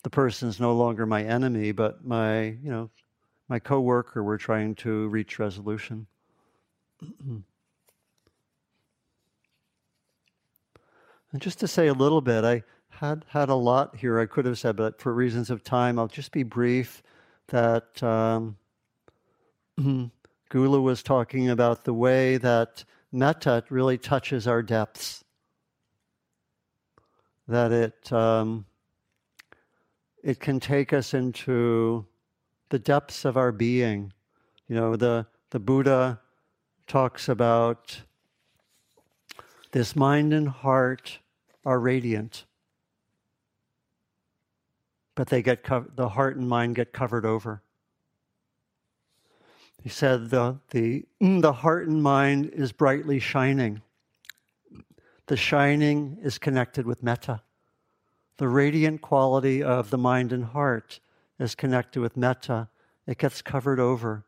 [0.03, 2.91] the person is no longer my enemy, but my, you know,
[3.49, 4.23] my coworker.
[4.23, 6.05] We're trying to reach resolution.
[7.01, 7.43] and
[11.37, 14.59] just to say a little bit, I had had a lot here I could have
[14.59, 17.01] said, but for reasons of time, I'll just be brief.
[17.47, 18.57] That um,
[20.51, 25.23] Gullu was talking about the way that metta really touches our depths.
[27.47, 28.65] That it um,
[30.23, 32.05] it can take us into
[32.69, 34.11] the depths of our being.
[34.67, 36.19] You know, the, the Buddha
[36.85, 38.01] talks about
[39.71, 41.19] this mind and heart
[41.65, 42.45] are radiant,
[45.15, 47.61] but they get co- the heart and mind get covered over.
[49.81, 53.81] He said the, the, the heart and mind is brightly shining.
[55.27, 57.41] The shining is connected with metta.
[58.37, 61.01] The radiant quality of the mind and heart
[61.37, 62.69] is connected with metta.
[63.05, 64.25] It gets covered over.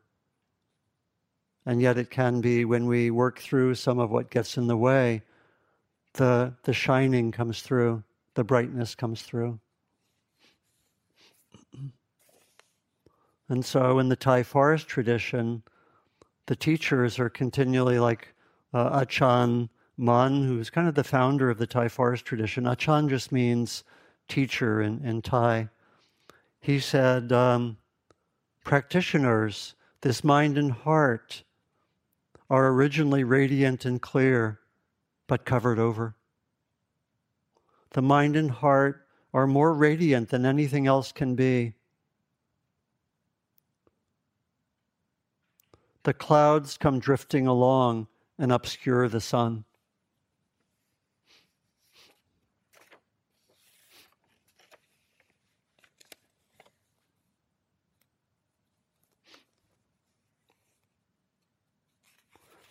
[1.64, 4.76] And yet, it can be when we work through some of what gets in the
[4.76, 5.22] way,
[6.14, 8.02] the, the shining comes through,
[8.34, 9.58] the brightness comes through.
[13.48, 15.62] And so, in the Thai forest tradition,
[16.46, 18.34] the teachers are continually like
[18.74, 19.70] uh, Achan
[20.00, 22.66] Mun, who's kind of the founder of the Thai forest tradition.
[22.66, 23.84] Achan just means
[24.28, 25.68] teacher in, in Thai.
[26.58, 27.76] He said, um,
[28.64, 31.42] Practitioners, this mind and heart
[32.48, 34.60] are originally radiant and clear,
[35.26, 36.14] but covered over.
[37.90, 41.74] The mind and heart are more radiant than anything else can be.
[46.04, 49.64] The clouds come drifting along and obscure the sun.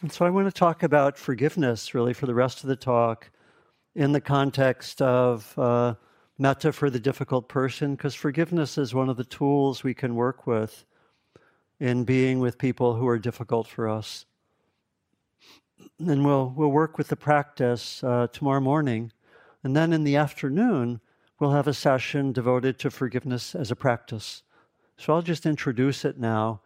[0.02, 3.30] And so I want to talk about forgiveness really for the rest of the talk
[3.96, 5.96] in the context of uh,
[6.38, 10.48] metta for the difficult person, because forgiveness is one of the tools we can work
[10.48, 10.86] with
[11.82, 14.26] in being with people who are difficult for us.
[16.00, 19.12] And we'll, we'll work with the practice uh, tomorrow morning.
[19.66, 21.02] And then in the afternoon,
[21.40, 24.44] we'll have a session devoted to forgiveness as a practice.
[24.96, 26.62] So I'll just introduce it now.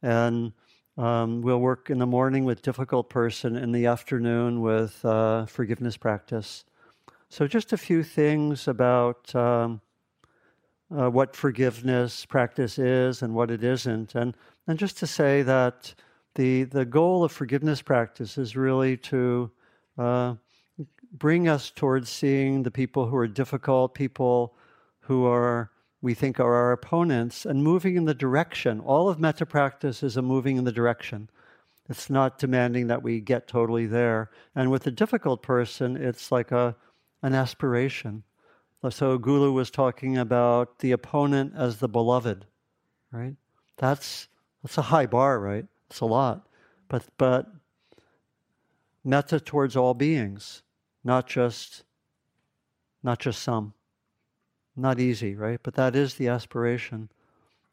[0.00, 0.52] And
[0.98, 5.96] um, we'll work in the morning with difficult person, in the afternoon with uh, forgiveness
[5.96, 6.64] practice.
[7.28, 9.80] So, just a few things about um,
[10.94, 14.36] uh, what forgiveness practice is and what it isn't, and
[14.66, 15.94] and just to say that
[16.34, 19.52] the the goal of forgiveness practice is really to
[19.98, 20.34] uh,
[21.12, 24.56] bring us towards seeing the people who are difficult, people
[25.00, 25.70] who are
[26.00, 28.80] we think are our opponents and moving in the direction.
[28.80, 31.28] All of metta practice is a moving in the direction.
[31.88, 34.30] It's not demanding that we get totally there.
[34.54, 36.76] And with a difficult person, it's like a,
[37.22, 38.22] an aspiration.
[38.90, 42.46] So Gullu was talking about the opponent as the beloved,
[43.10, 43.34] right?
[43.76, 44.28] That's
[44.62, 45.66] that's a high bar, right?
[45.90, 46.46] It's a lot.
[46.88, 47.48] But but
[49.04, 50.62] metta towards all beings,
[51.02, 51.82] not just
[53.02, 53.74] not just some
[54.78, 55.60] not easy, right?
[55.62, 57.10] But that is the aspiration.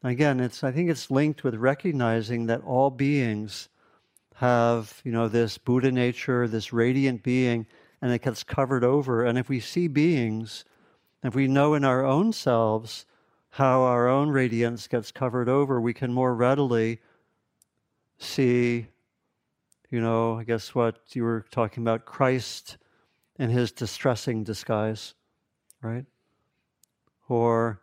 [0.02, 3.68] Again, it's I think it's linked with recognizing that all beings
[4.36, 7.66] have, you know, this Buddha nature, this radiant being,
[8.02, 9.24] and it gets covered over.
[9.24, 10.64] And if we see beings,
[11.22, 13.06] if we know in our own selves
[13.50, 17.00] how our own radiance gets covered over, we can more readily
[18.18, 18.88] see,
[19.90, 22.76] you know, I guess what you were talking about, Christ
[23.38, 25.14] in his distressing disguise,
[25.80, 26.04] right?
[27.28, 27.80] Or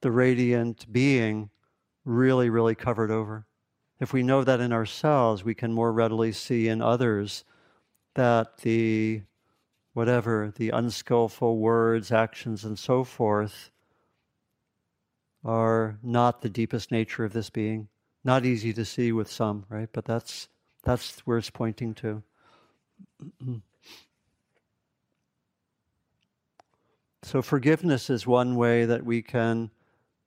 [0.00, 1.50] the radiant being
[2.04, 3.46] really, really covered over.
[3.98, 7.44] If we know that in ourselves, we can more readily see in others
[8.14, 9.22] that the
[9.94, 13.70] whatever, the unskillful words, actions, and so forth
[15.42, 17.88] are not the deepest nature of this being.
[18.22, 19.88] Not easy to see with some, right?
[19.92, 20.48] But that's
[20.82, 22.22] that's where it's pointing to.
[27.26, 29.68] so forgiveness is one way that we can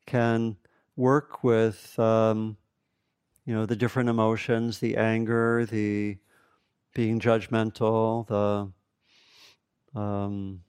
[0.05, 0.57] can
[0.97, 2.57] work with um,
[3.45, 6.17] you know the different emotions, the anger, the
[6.93, 10.61] being judgmental, the um,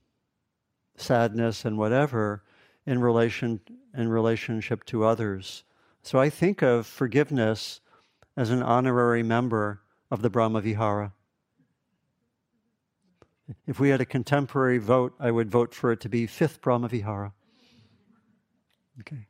[0.97, 2.45] sadness, and whatever
[2.87, 3.59] in relation
[3.99, 5.65] in relationship to others.
[6.05, 7.81] So I think of forgiveness
[8.37, 11.13] as an honorary member of the Brahma Vihara.
[13.67, 16.89] If we had a contemporary vote, I would vote for it to be fifth Brahma
[16.89, 17.33] Vihara.
[19.01, 19.27] Okay.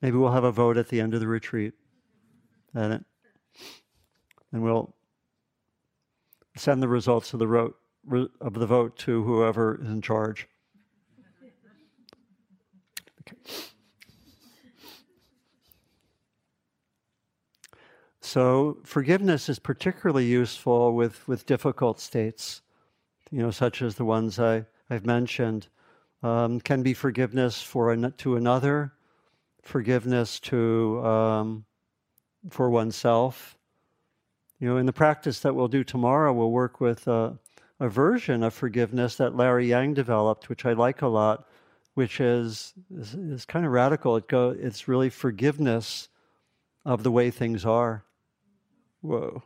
[0.00, 1.74] Maybe we'll have a vote at the end of the retreat.
[2.74, 3.04] And,
[4.52, 4.94] and we'll
[6.56, 7.74] send the results of the, ro-
[8.40, 10.48] of the vote to whoever is in charge.
[13.20, 13.36] Okay.
[18.24, 22.62] So forgiveness is particularly useful with, with difficult states,
[23.32, 25.66] you know, such as the ones I, I've mentioned.
[26.22, 28.92] Um, can be forgiveness for an, to another,
[29.64, 31.64] forgiveness to um,
[32.48, 33.58] for oneself.
[34.60, 37.36] You know, in the practice that we'll do tomorrow, we'll work with a,
[37.80, 41.48] a version of forgiveness that Larry Yang developed, which I like a lot,
[41.94, 44.16] which is is, is kind of radical.
[44.16, 46.08] It go, it's really forgiveness
[46.84, 48.04] of the way things are.
[49.02, 49.42] Whoa.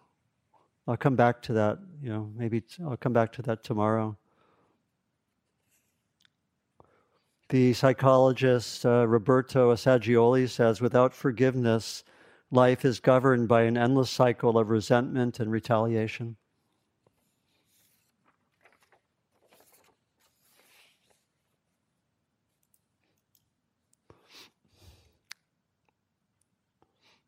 [0.87, 4.17] I'll come back to that, you know, maybe i I'll come back to that tomorrow.
[7.49, 12.05] The psychologist uh, Roberto Assagioli says without forgiveness,
[12.51, 16.37] life is governed by an endless cycle of resentment and retaliation.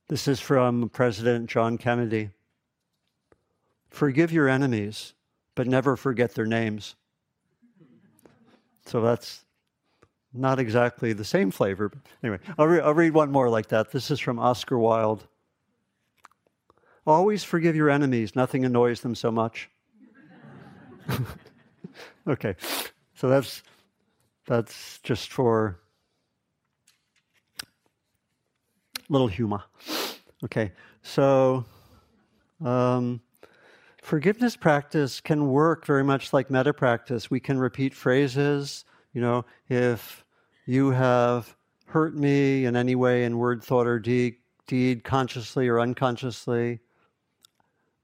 [0.09, 2.30] This is from President John Kennedy.
[3.90, 5.12] Forgive your enemies,
[5.54, 6.96] but never forget their names.
[8.86, 9.44] So that's
[10.32, 11.90] not exactly the same flavor.
[11.90, 13.90] But anyway, I'll, re- I'll read one more like that.
[13.90, 15.26] This is from Oscar Wilde.
[17.06, 19.68] Always forgive your enemies, nothing annoys them so much.
[22.28, 22.56] okay,
[23.14, 23.62] so that's,
[24.46, 25.78] that's just for
[29.09, 29.64] little humor.
[30.45, 30.70] Okay,
[31.03, 31.64] so
[32.64, 33.20] um,
[34.03, 37.28] forgiveness practice can work very much like metta practice.
[37.28, 38.84] We can repeat phrases.
[39.14, 40.24] You know, if
[40.66, 44.36] you have hurt me in any way in word, thought, or deed,
[44.68, 46.78] deed consciously or unconsciously,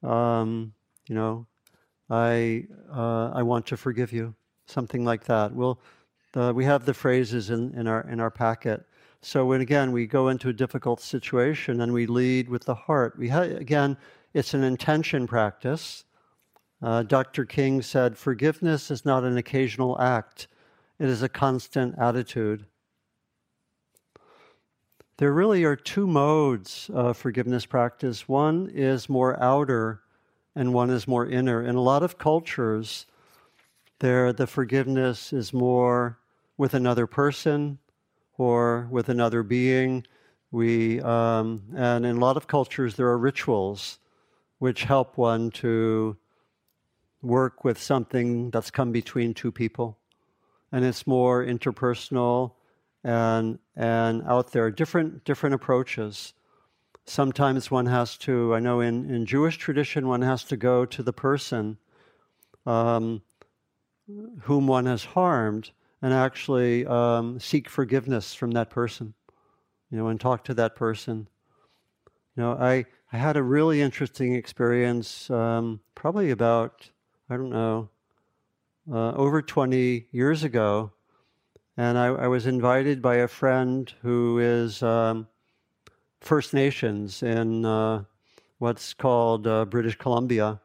[0.02, 0.72] um,
[1.06, 1.46] you know,
[2.10, 4.34] I uh, I want to forgive you.
[4.66, 5.52] Something like that.
[5.52, 5.78] We'll,
[6.34, 8.84] uh, we have the phrases in, in our in our packet.
[9.24, 13.18] So when again we go into a difficult situation and we lead with the heart,
[13.18, 13.96] we ha- again
[14.34, 16.04] it's an intention practice.
[16.82, 17.46] Uh, Dr.
[17.46, 20.46] King said, "Forgiveness is not an occasional act;
[20.98, 22.66] it is a constant attitude."
[25.16, 28.28] There really are two modes of forgiveness practice.
[28.28, 30.02] One is more outer,
[30.54, 31.62] and one is more inner.
[31.62, 33.06] In a lot of cultures,
[34.00, 36.18] there the forgiveness is more
[36.58, 37.78] with another person
[38.38, 40.06] or with another being.
[40.50, 43.98] We, um, and in a lot of cultures, there are rituals
[44.58, 46.16] which help one to
[47.22, 49.98] work with something that's come between two people.
[50.70, 52.52] And it's more interpersonal
[53.02, 54.70] and, and out there.
[54.70, 56.34] Different, different approaches.
[57.06, 61.02] Sometimes one has to, I know in, in Jewish tradition, one has to go to
[61.02, 61.78] the person
[62.66, 63.22] um,
[64.42, 65.70] whom one has harmed
[66.04, 69.14] and actually um, seek forgiveness from that person,
[69.90, 71.26] you know, and talk to that person.
[72.36, 76.90] You know, I, I had a really interesting experience um, probably about,
[77.30, 77.88] I don't know,
[78.92, 80.92] uh, over 20 years ago.
[81.78, 85.26] And I, I, was invited by a friend who is um,
[86.20, 88.04] First Nations in uh,
[88.58, 90.60] what's called uh, British Columbia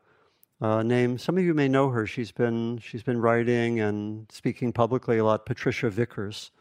[0.62, 1.18] uh, name.
[1.18, 2.05] Some of you may know her.
[2.05, 5.45] She's been she's been writing and speaking publicly a lot.
[5.45, 6.51] Patricia Vickers,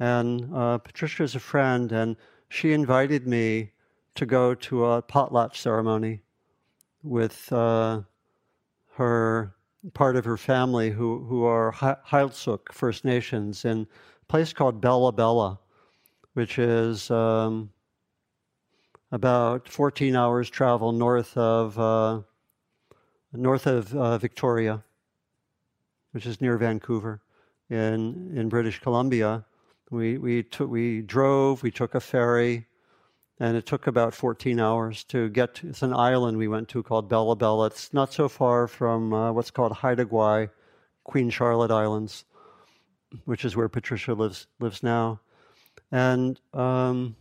[0.00, 2.16] and uh, Patricia is a friend, and
[2.48, 3.72] she invited me
[4.16, 6.22] to go to a potlatch ceremony
[7.02, 8.02] with uh,
[8.94, 9.54] her
[9.94, 13.86] part of her family who who are Heiltsuk First Nations in
[14.22, 15.58] a place called Bella Bella,
[16.34, 17.10] which is.
[17.10, 17.70] Um,
[19.10, 22.20] about 14 hours travel north of uh,
[23.32, 24.82] north of uh, Victoria,
[26.12, 27.20] which is near Vancouver,
[27.70, 29.44] in in British Columbia.
[29.90, 31.62] We we took we drove.
[31.62, 32.66] We took a ferry,
[33.40, 35.56] and it took about 14 hours to get.
[35.56, 37.66] To, it's an island we went to called Bella Bella.
[37.66, 40.50] It's not so far from uh, what's called Haida Gwaii,
[41.04, 42.24] Queen Charlotte Islands,
[43.24, 45.20] which is where Patricia lives lives now.
[45.90, 47.16] And um,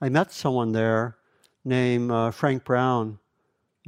[0.00, 1.16] I met someone there
[1.64, 3.18] named uh, Frank Brown.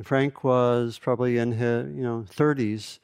[0.07, 2.98] Frank was probably in his you know 30s,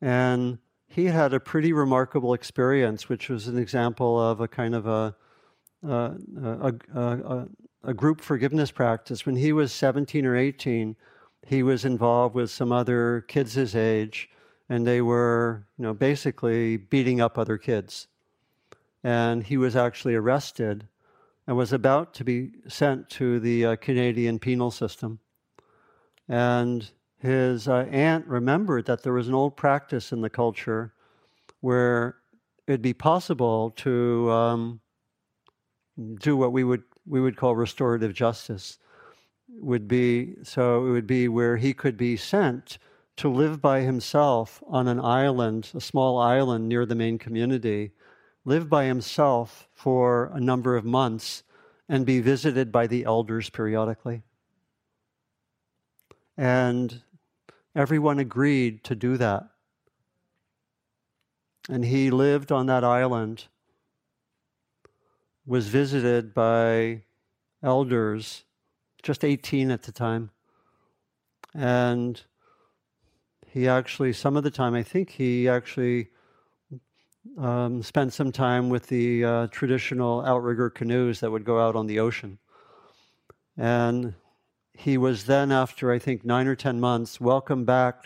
[0.00, 0.58] and
[0.88, 5.14] he had a pretty remarkable experience, which was an example of a kind of a
[5.86, 7.48] a, a, a,
[7.84, 9.24] a, group forgiveness practice.
[9.24, 10.96] When he was 17 or 18,
[11.46, 14.28] he was involved with some other kids his age,
[14.68, 18.08] and they were, you know, basically beating up other kids.
[19.04, 20.88] And he was actually arrested
[21.46, 25.20] and was about to be sent to the uh, Canadian penal system.
[26.28, 30.92] And his uh, aunt remembered that there was an old practice in the culture
[31.60, 32.16] where
[32.66, 34.80] it'd be possible to um,
[36.20, 38.78] do what we would we would call restorative justice
[39.48, 42.78] would be so it would be where he could be sent
[43.16, 47.90] to live by himself on an island, a small island near the main community,
[48.44, 51.42] live by himself for a number of months
[51.88, 54.22] and be visited by the elders periodically.
[56.38, 57.02] And
[57.74, 59.48] everyone agreed to do that.
[61.68, 63.46] And he lived on that island,
[65.44, 67.02] was visited by
[67.62, 68.44] elders,
[69.02, 70.30] just 18 at the time.
[71.54, 72.22] And
[73.48, 76.08] he actually, some of the time, I think he actually
[77.36, 81.88] um, spent some time with the uh, traditional outrigger canoes that would go out on
[81.88, 82.38] the ocean.
[83.56, 84.14] And
[84.78, 88.04] he was then, after I think nine or 10 months, welcomed back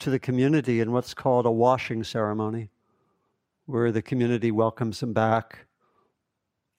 [0.00, 2.70] to the community in what's called a washing ceremony,
[3.66, 5.66] where the community welcomes him back.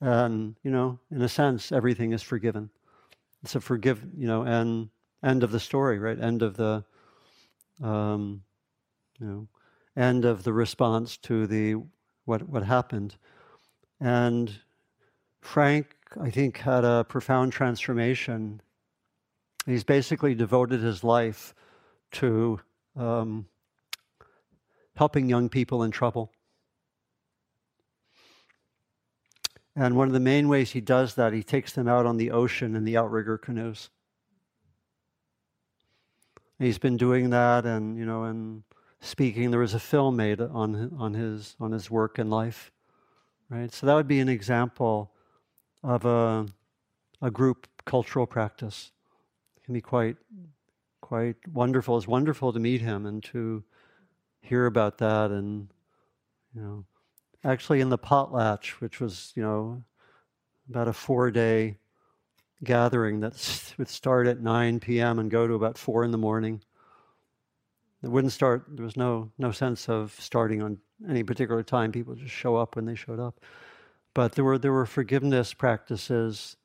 [0.02, 2.70] And, you know, in a sense, everything is forgiven.
[3.42, 4.90] It's a forgive, you know, and
[5.24, 6.20] end of the story, right?
[6.20, 6.84] End of the,
[7.82, 8.44] um,
[9.22, 9.48] you know,
[9.96, 11.76] end of the response to the
[12.26, 13.16] what what happened.
[14.02, 14.54] And
[15.40, 18.62] Frank, I think, had a profound transformation
[19.70, 21.54] He's basically devoted his life
[22.14, 22.60] to
[22.96, 23.46] um,
[24.96, 26.32] helping young people in trouble.
[29.76, 32.32] And one of the main ways he does that, he takes them out on the
[32.32, 33.92] ocean in the outrigger canoes.
[36.58, 38.64] And he's been doing that, and you know, and
[39.02, 39.52] speaking.
[39.52, 42.72] There was a film made on on his on his work and life,
[43.50, 43.72] right?
[43.72, 45.12] So that would be an example
[45.84, 46.48] of a
[47.22, 48.92] a group cultural practice
[49.70, 50.18] can be quite
[51.00, 51.96] quite wonderful.
[51.96, 53.64] It's wonderful to meet him and to
[54.42, 55.70] hear about that and
[56.56, 56.86] you know
[57.44, 59.84] actually in the potlatch, which was, you know,
[60.72, 61.78] about a four day
[62.64, 65.20] gathering that would start at 9 p.m.
[65.20, 66.64] and go to about 4 in the morning.
[68.02, 71.92] It wouldn't start, there was no, no sense of starting on any particular time.
[71.92, 73.40] People just show up when they showed up.
[74.16, 76.58] But there were, there were forgiveness practices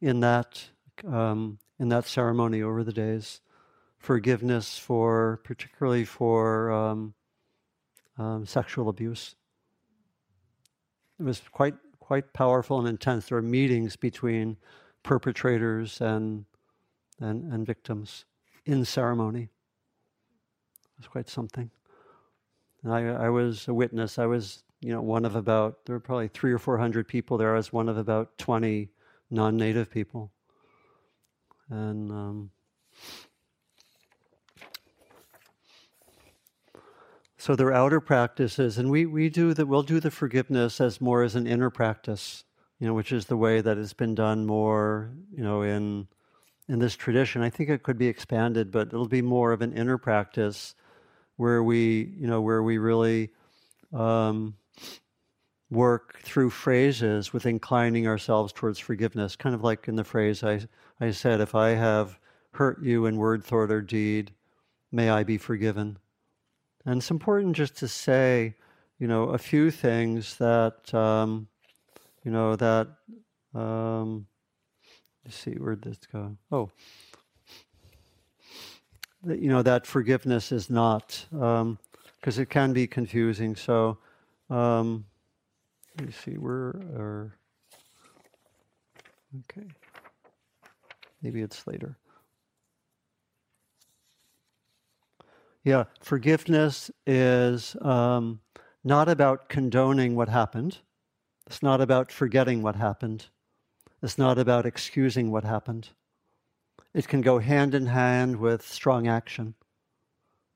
[0.00, 0.62] in that
[1.04, 3.40] um, in that ceremony over the days.
[3.98, 7.14] Forgiveness for, particularly for um,
[8.16, 9.34] um, sexual abuse.
[11.18, 13.28] It was quite quite powerful and intense.
[13.28, 14.56] There were meetings between
[15.02, 16.44] perpetrators and
[17.20, 18.24] and, and victims
[18.64, 19.42] in ceremony.
[19.42, 21.70] It was quite something.
[22.82, 24.18] And I, I was a witness.
[24.18, 27.36] I was, you know, one of about there were probably three or four hundred people
[27.36, 27.54] there.
[27.54, 28.90] I was one of about twenty
[29.30, 30.30] non-native people
[31.70, 32.50] and um,
[37.36, 39.66] so they're outer practices, and we we do that.
[39.66, 42.44] We'll do the forgiveness as more as an inner practice,
[42.78, 46.08] you know, which is the way that it's been done more, you know, in
[46.68, 47.42] in this tradition.
[47.42, 50.74] I think it could be expanded, but it'll be more of an inner practice
[51.36, 53.30] where we, you know, where we really
[53.92, 54.54] um,
[55.70, 60.60] work through phrases with inclining ourselves towards forgiveness, kind of like in the phrase I,
[61.00, 62.18] I said, if I have
[62.52, 64.32] hurt you in word, thought, or deed,
[64.90, 65.98] may I be forgiven.
[66.84, 68.54] And it's important just to say,
[68.98, 71.46] you know, a few things that, um,
[72.24, 72.88] you know, that,
[73.54, 74.26] um,
[75.24, 76.36] let's see, where'd this go?
[76.50, 76.70] Oh,
[79.22, 81.78] that, you know, that forgiveness is not, because um,
[82.42, 83.54] it can be confusing.
[83.54, 83.98] So,
[84.50, 85.04] um,
[85.96, 87.34] let me see, where are.
[89.50, 89.68] Okay.
[91.22, 91.96] Maybe it's later.
[95.64, 98.40] Yeah, forgiveness is um,
[98.84, 100.78] not about condoning what happened.
[101.46, 103.26] It's not about forgetting what happened.
[104.02, 105.90] It's not about excusing what happened.
[106.94, 109.54] It can go hand in hand with strong action,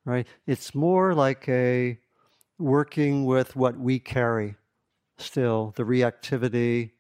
[0.05, 0.27] right?
[0.47, 1.99] It's more like a
[2.59, 4.55] working with what we carry
[5.19, 6.93] still, the reactivity,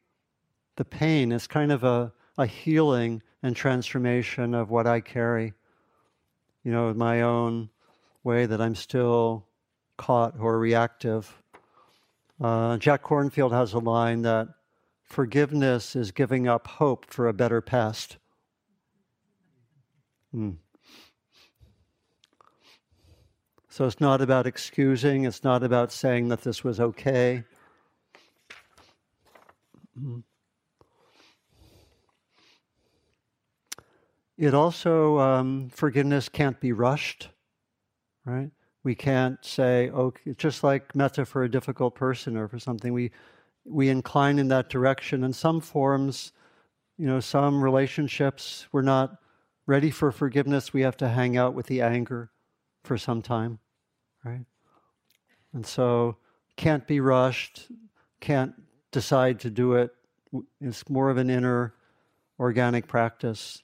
[0.76, 1.32] the pain.
[1.32, 5.54] It's kind of a, a healing and transformation of what I carry.
[6.64, 7.70] You know, my own
[8.24, 9.46] way that I'm still
[9.96, 11.42] caught or reactive.
[12.40, 14.48] Uh, Jack Kornfield has a line that
[15.04, 18.16] forgiveness is giving up hope for a better past.
[20.32, 20.52] Hmm.
[23.68, 27.44] So it's not about excusing, it's not about saying that this was okay.
[29.98, 30.20] Hmm.
[34.42, 37.28] It also, um, forgiveness can't be rushed,
[38.24, 38.50] right?
[38.82, 43.12] We can't say, okay, just like metta for a difficult person or for something, we,
[43.64, 45.22] we incline in that direction.
[45.22, 46.32] In some forms,
[46.98, 49.16] you know, some relationships, we're not
[49.68, 50.72] ready for forgiveness.
[50.72, 52.32] We have to hang out with the anger
[52.82, 53.60] for some time,
[54.24, 54.44] right?
[55.52, 56.16] And so,
[56.56, 57.68] can't be rushed,
[58.18, 58.54] can't
[58.90, 59.92] decide to do it.
[60.60, 61.74] It's more of an inner
[62.40, 63.62] organic practice.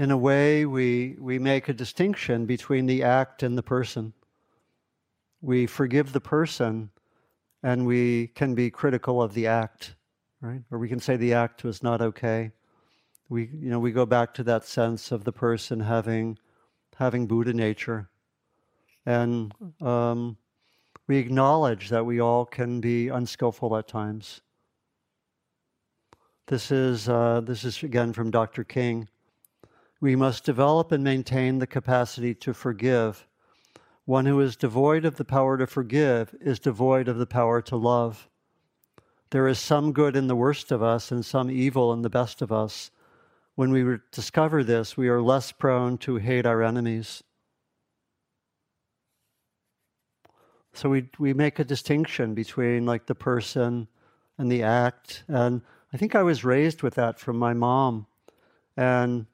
[0.00, 4.14] In a way, we, we make a distinction between the act and the person.
[5.42, 6.88] We forgive the person
[7.62, 9.96] and we can be critical of the act,
[10.40, 10.62] right?
[10.70, 12.52] Or we can say the act was not okay.
[13.28, 16.38] We, you know, we go back to that sense of the person having,
[16.96, 18.08] having Buddha nature.
[19.04, 20.38] And um,
[21.08, 24.40] we acknowledge that we all can be unskillful at times.
[26.46, 28.64] This is, uh, this is again from Dr.
[28.64, 29.06] King.
[30.00, 33.26] We must develop and maintain the capacity to forgive.
[34.06, 37.76] One who is devoid of the power to forgive is devoid of the power to
[37.76, 38.28] love.
[39.30, 42.42] There is some good in the worst of us and some evil in the best
[42.42, 42.90] of us.
[43.54, 47.22] When we discover this, we are less prone to hate our enemies.
[50.72, 53.86] So we, we make a distinction between like the person
[54.38, 55.24] and the act.
[55.28, 58.06] And I think I was raised with that from my mom.
[58.76, 59.26] And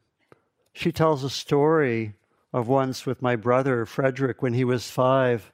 [0.77, 2.13] she tells a story
[2.53, 5.51] of once with my brother, Frederick, when he was five,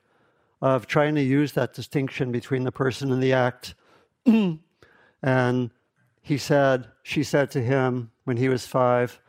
[0.61, 3.77] of trying to use that distinction between the person and the act.
[5.23, 5.71] and
[6.23, 9.21] he said, she said to him when he was five,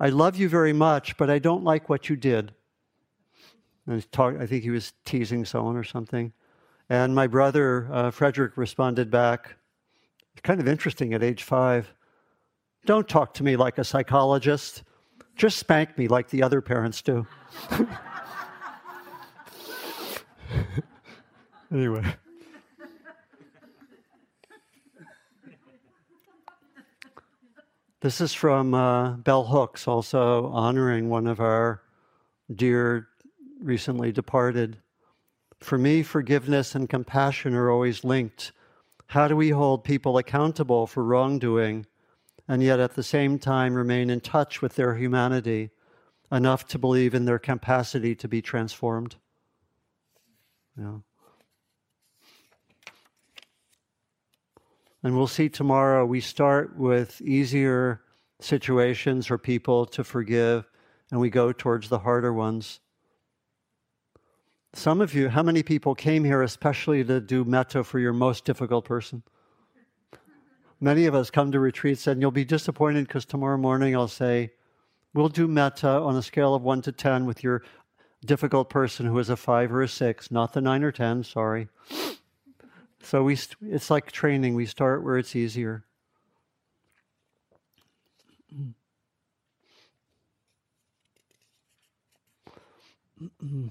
[0.00, 2.54] I love you very much, but I don't like what you did.
[3.86, 6.32] And talk, I think he was teasing someone or something.
[6.88, 9.56] And my brother, uh, Frederick, responded back,
[10.32, 11.92] it's kind of interesting at age five,
[12.86, 14.82] don't talk to me like a psychologist.
[15.36, 17.26] Just spank me like the other parents do.
[21.72, 22.04] anyway.
[28.00, 31.82] This is from uh, Bell Hooks, also honoring one of our
[32.52, 33.06] dear,
[33.60, 34.78] recently departed.
[35.60, 38.50] For me, forgiveness and compassion are always linked.
[39.06, 41.86] How do we hold people accountable for wrongdoing
[42.52, 45.70] and yet at the same time remain in touch with their humanity
[46.30, 49.16] enough to believe in their capacity to be transformed.
[50.78, 50.98] Yeah.
[55.02, 58.02] And we'll see tomorrow, we start with easier
[58.38, 60.68] situations or people to forgive,
[61.10, 62.80] and we go towards the harder ones.
[64.74, 68.44] Some of you, how many people came here especially to do metta for your most
[68.44, 69.22] difficult person?
[70.82, 74.50] Many of us come to retreats and you'll be disappointed because tomorrow morning I'll say,
[75.14, 77.62] We'll do metta on a scale of 1 to 10 with your
[78.24, 81.68] difficult person who is a 5 or a 6, not the 9 or 10, sorry.
[83.02, 84.54] So we st- it's like training.
[84.54, 85.84] We start where it's easier.
[93.22, 93.68] Mm-hmm.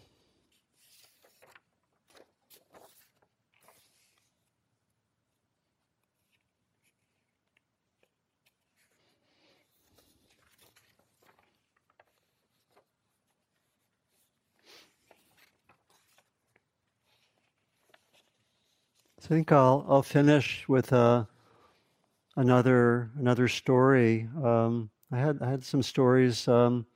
[19.21, 21.25] So I think I'll I'll finish with uh,
[22.37, 24.27] another another story.
[24.43, 26.47] Um, I had I had some stories.
[26.47, 26.87] Um,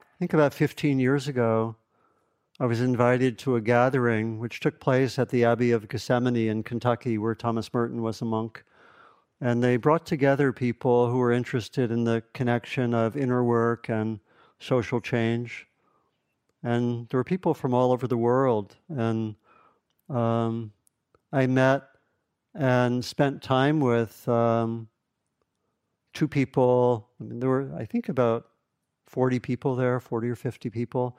[0.00, 1.74] I think about 15 years ago,
[2.60, 6.62] I was invited to a gathering which took place at the Abbey of Gethsemani in
[6.62, 8.62] Kentucky, where Thomas Merton was a monk.
[9.40, 14.20] And they brought together people who were interested in the connection of inner work and
[14.60, 15.66] social change.
[16.62, 18.76] And there were people from all over the world.
[18.88, 19.34] And
[20.10, 20.72] um,
[21.32, 21.82] I met
[22.54, 24.88] and spent time with um,
[26.12, 27.08] two people.
[27.20, 28.46] I mean, there were, I think, about
[29.06, 31.16] 40 people there, 40 or 50 people.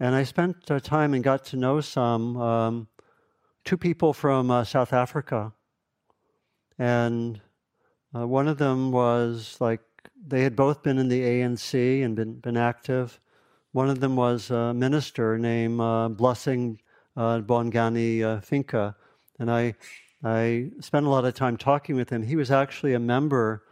[0.00, 2.88] And I spent uh, time and got to know some, um,
[3.64, 5.52] two people from uh, South Africa.
[6.78, 7.40] And
[8.14, 9.80] uh, one of them was like,
[10.26, 13.20] they had both been in the ANC and been, been active.
[13.72, 16.80] One of them was a minister named uh, Blessing
[17.16, 18.94] uh, Bongani uh, Finca.
[19.38, 19.74] And I,
[20.22, 22.22] I spent a lot of time talking with him.
[22.22, 23.62] He was actually a member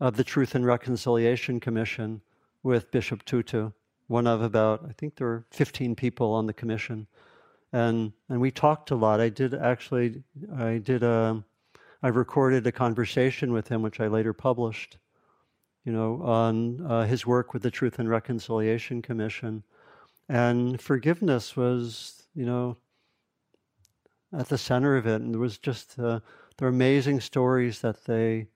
[0.00, 2.20] of the Truth and Reconciliation Commission
[2.62, 3.70] with Bishop Tutu,
[4.06, 7.06] one of about, I think there were 15 people on the commission.
[7.72, 9.20] And, and we talked a lot.
[9.20, 10.22] I did actually,
[10.56, 11.42] I did a,
[12.02, 14.98] I recorded a conversation with him, which I later published,
[15.84, 19.64] you know, on uh, his work with the Truth and Reconciliation Commission.
[20.28, 22.76] And forgiveness was, you know,
[24.32, 25.20] at the center of it.
[25.20, 26.20] And there was just, uh,
[26.60, 28.48] were amazing stories that they,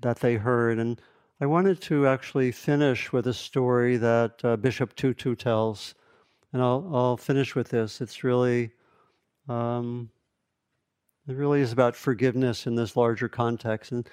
[0.00, 0.78] that they heard.
[0.78, 1.00] And
[1.40, 5.94] I wanted to actually finish with a story that uh, Bishop Tutu tells.
[6.52, 8.00] And I'll, I'll finish with this.
[8.00, 8.72] It's really,
[9.48, 10.10] um,
[11.26, 13.92] it really is about forgiveness in this larger context.
[13.92, 14.08] And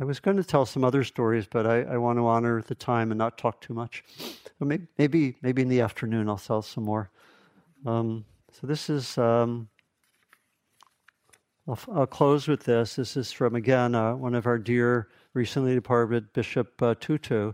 [0.00, 2.74] I was going to tell some other stories, but I, I want to honor the
[2.74, 4.04] time and not talk too much.
[4.60, 7.10] maybe, maybe, maybe in the afternoon I'll tell some more.
[7.84, 9.68] Um, so this is, um,
[11.70, 12.96] I'll, I'll, close with this.
[12.96, 17.52] This is from, again, uh, one of our dear, recently departed Bishop uh, Tutu.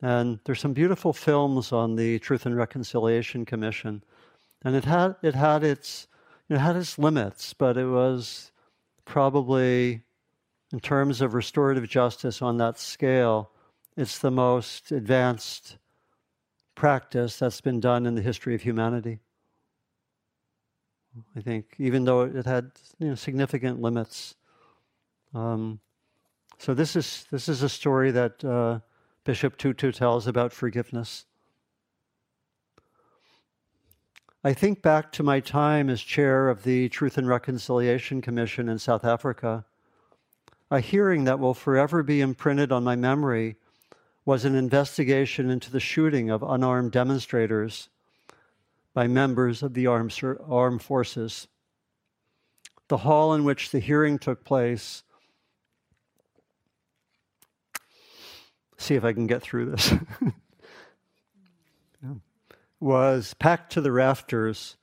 [0.00, 4.02] And there's some beautiful films on the Truth and Reconciliation Commission.
[4.62, 6.08] And it had, it had its
[6.48, 8.50] it had its limits, but it was
[9.04, 10.02] probably,
[10.72, 13.50] in terms of restorative justice on that scale,
[13.94, 15.76] it's the most advanced
[16.74, 19.20] practice that's been done in the history of humanity.
[21.36, 24.36] I think, even though it had you know, significant limits.
[25.34, 25.80] Um,
[26.58, 28.80] so this is this is a story that uh,
[29.24, 31.26] Bishop Tutu tells about forgiveness.
[34.42, 38.78] I think back to my time as chair of the Truth and Reconciliation Commission in
[38.78, 39.66] South Africa.
[40.70, 43.56] A hearing that will forever be imprinted on my memory
[44.24, 47.88] was an investigation into the shooting of unarmed demonstrators
[48.94, 50.12] by members of the armed,
[50.82, 51.48] forces.
[52.88, 55.04] The hall in which the hearing took place.
[58.78, 59.94] See if I can get through this.
[62.80, 64.76] was packed to the rafters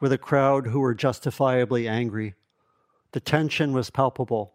[0.00, 2.34] with a crowd who were justifiably angry.
[3.12, 4.54] The tension was palpable.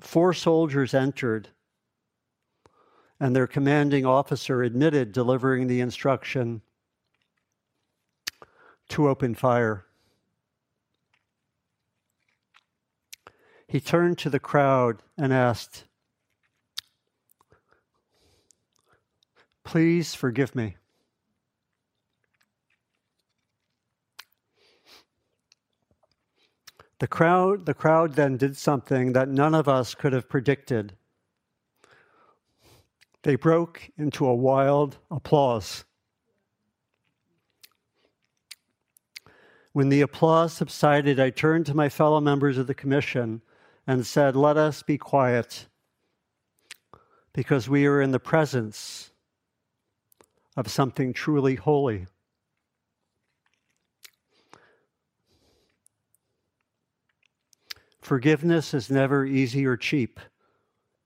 [0.00, 1.48] Four soldiers entered,
[3.18, 6.62] and their commanding officer admitted delivering the instruction
[8.88, 9.86] to open fire.
[13.66, 15.84] He turned to the crowd and asked,
[19.62, 20.76] Please forgive me.
[26.98, 30.96] The crowd, the crowd then did something that none of us could have predicted.
[33.22, 35.84] They broke into a wild applause.
[39.78, 43.42] When the applause subsided, I turned to my fellow members of the commission
[43.86, 45.68] and said, Let us be quiet,
[47.32, 49.12] because we are in the presence
[50.56, 52.08] of something truly holy.
[58.00, 60.18] Forgiveness is never easy or cheap.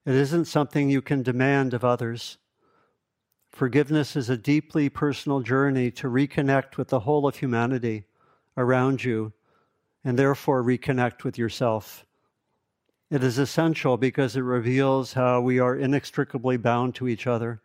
[0.07, 2.39] It isn't something you can demand of others.
[3.51, 8.07] Forgiveness is a deeply personal journey to reconnect with the whole of humanity
[8.57, 9.33] around you
[10.05, 12.05] and therefore reconnect with yourself.
[13.11, 17.61] It is essential because it reveals how we are inextricably bound to each other.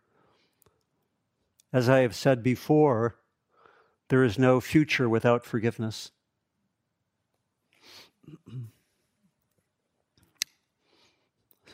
[1.72, 3.16] As I have said before,
[4.08, 6.10] there is no future without forgiveness.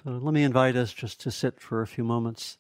[0.05, 2.59] So let me invite us just to sit for a few moments.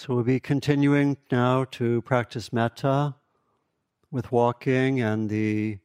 [0.00, 3.16] So we'll be continuing now to practice metta
[4.10, 5.76] with walking and the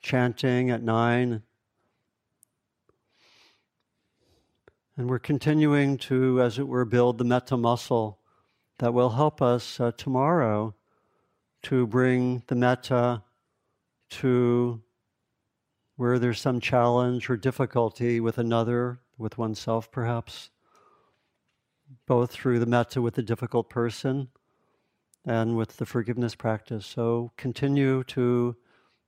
[0.00, 1.44] chanting at nine.
[4.96, 8.18] And we're continuing to, as it were, build the metta muscle
[8.80, 10.74] that will help us uh, tomorrow
[11.62, 13.22] to bring the metta
[14.10, 14.82] to
[15.94, 20.50] where there's some challenge or difficulty with another, with oneself perhaps,
[22.06, 24.28] both through the metta with the difficult person
[25.24, 26.86] and with the forgiveness practice.
[26.86, 28.56] So continue to,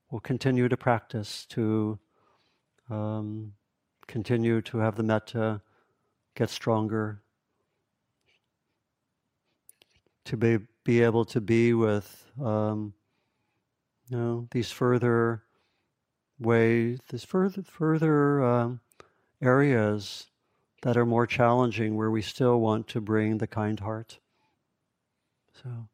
[0.09, 1.99] we'll continue to practice to
[2.89, 3.53] um,
[4.07, 5.61] continue to have the metta
[6.35, 7.21] get stronger,
[10.25, 12.93] to be, be able to be with um,
[14.09, 15.43] you know these further
[16.39, 18.79] ways, these further further um,
[19.41, 20.27] areas
[20.81, 24.19] that are more challenging, where we still want to bring the kind heart.
[25.63, 25.87] So.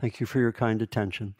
[0.00, 1.34] Thank you for your kind attention.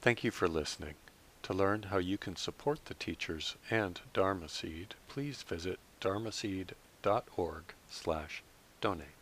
[0.00, 0.94] Thank you for listening.
[1.42, 8.42] To learn how you can support the teachers and Dharma Seed, please visit dharmaseed.org slash
[8.80, 9.17] donate.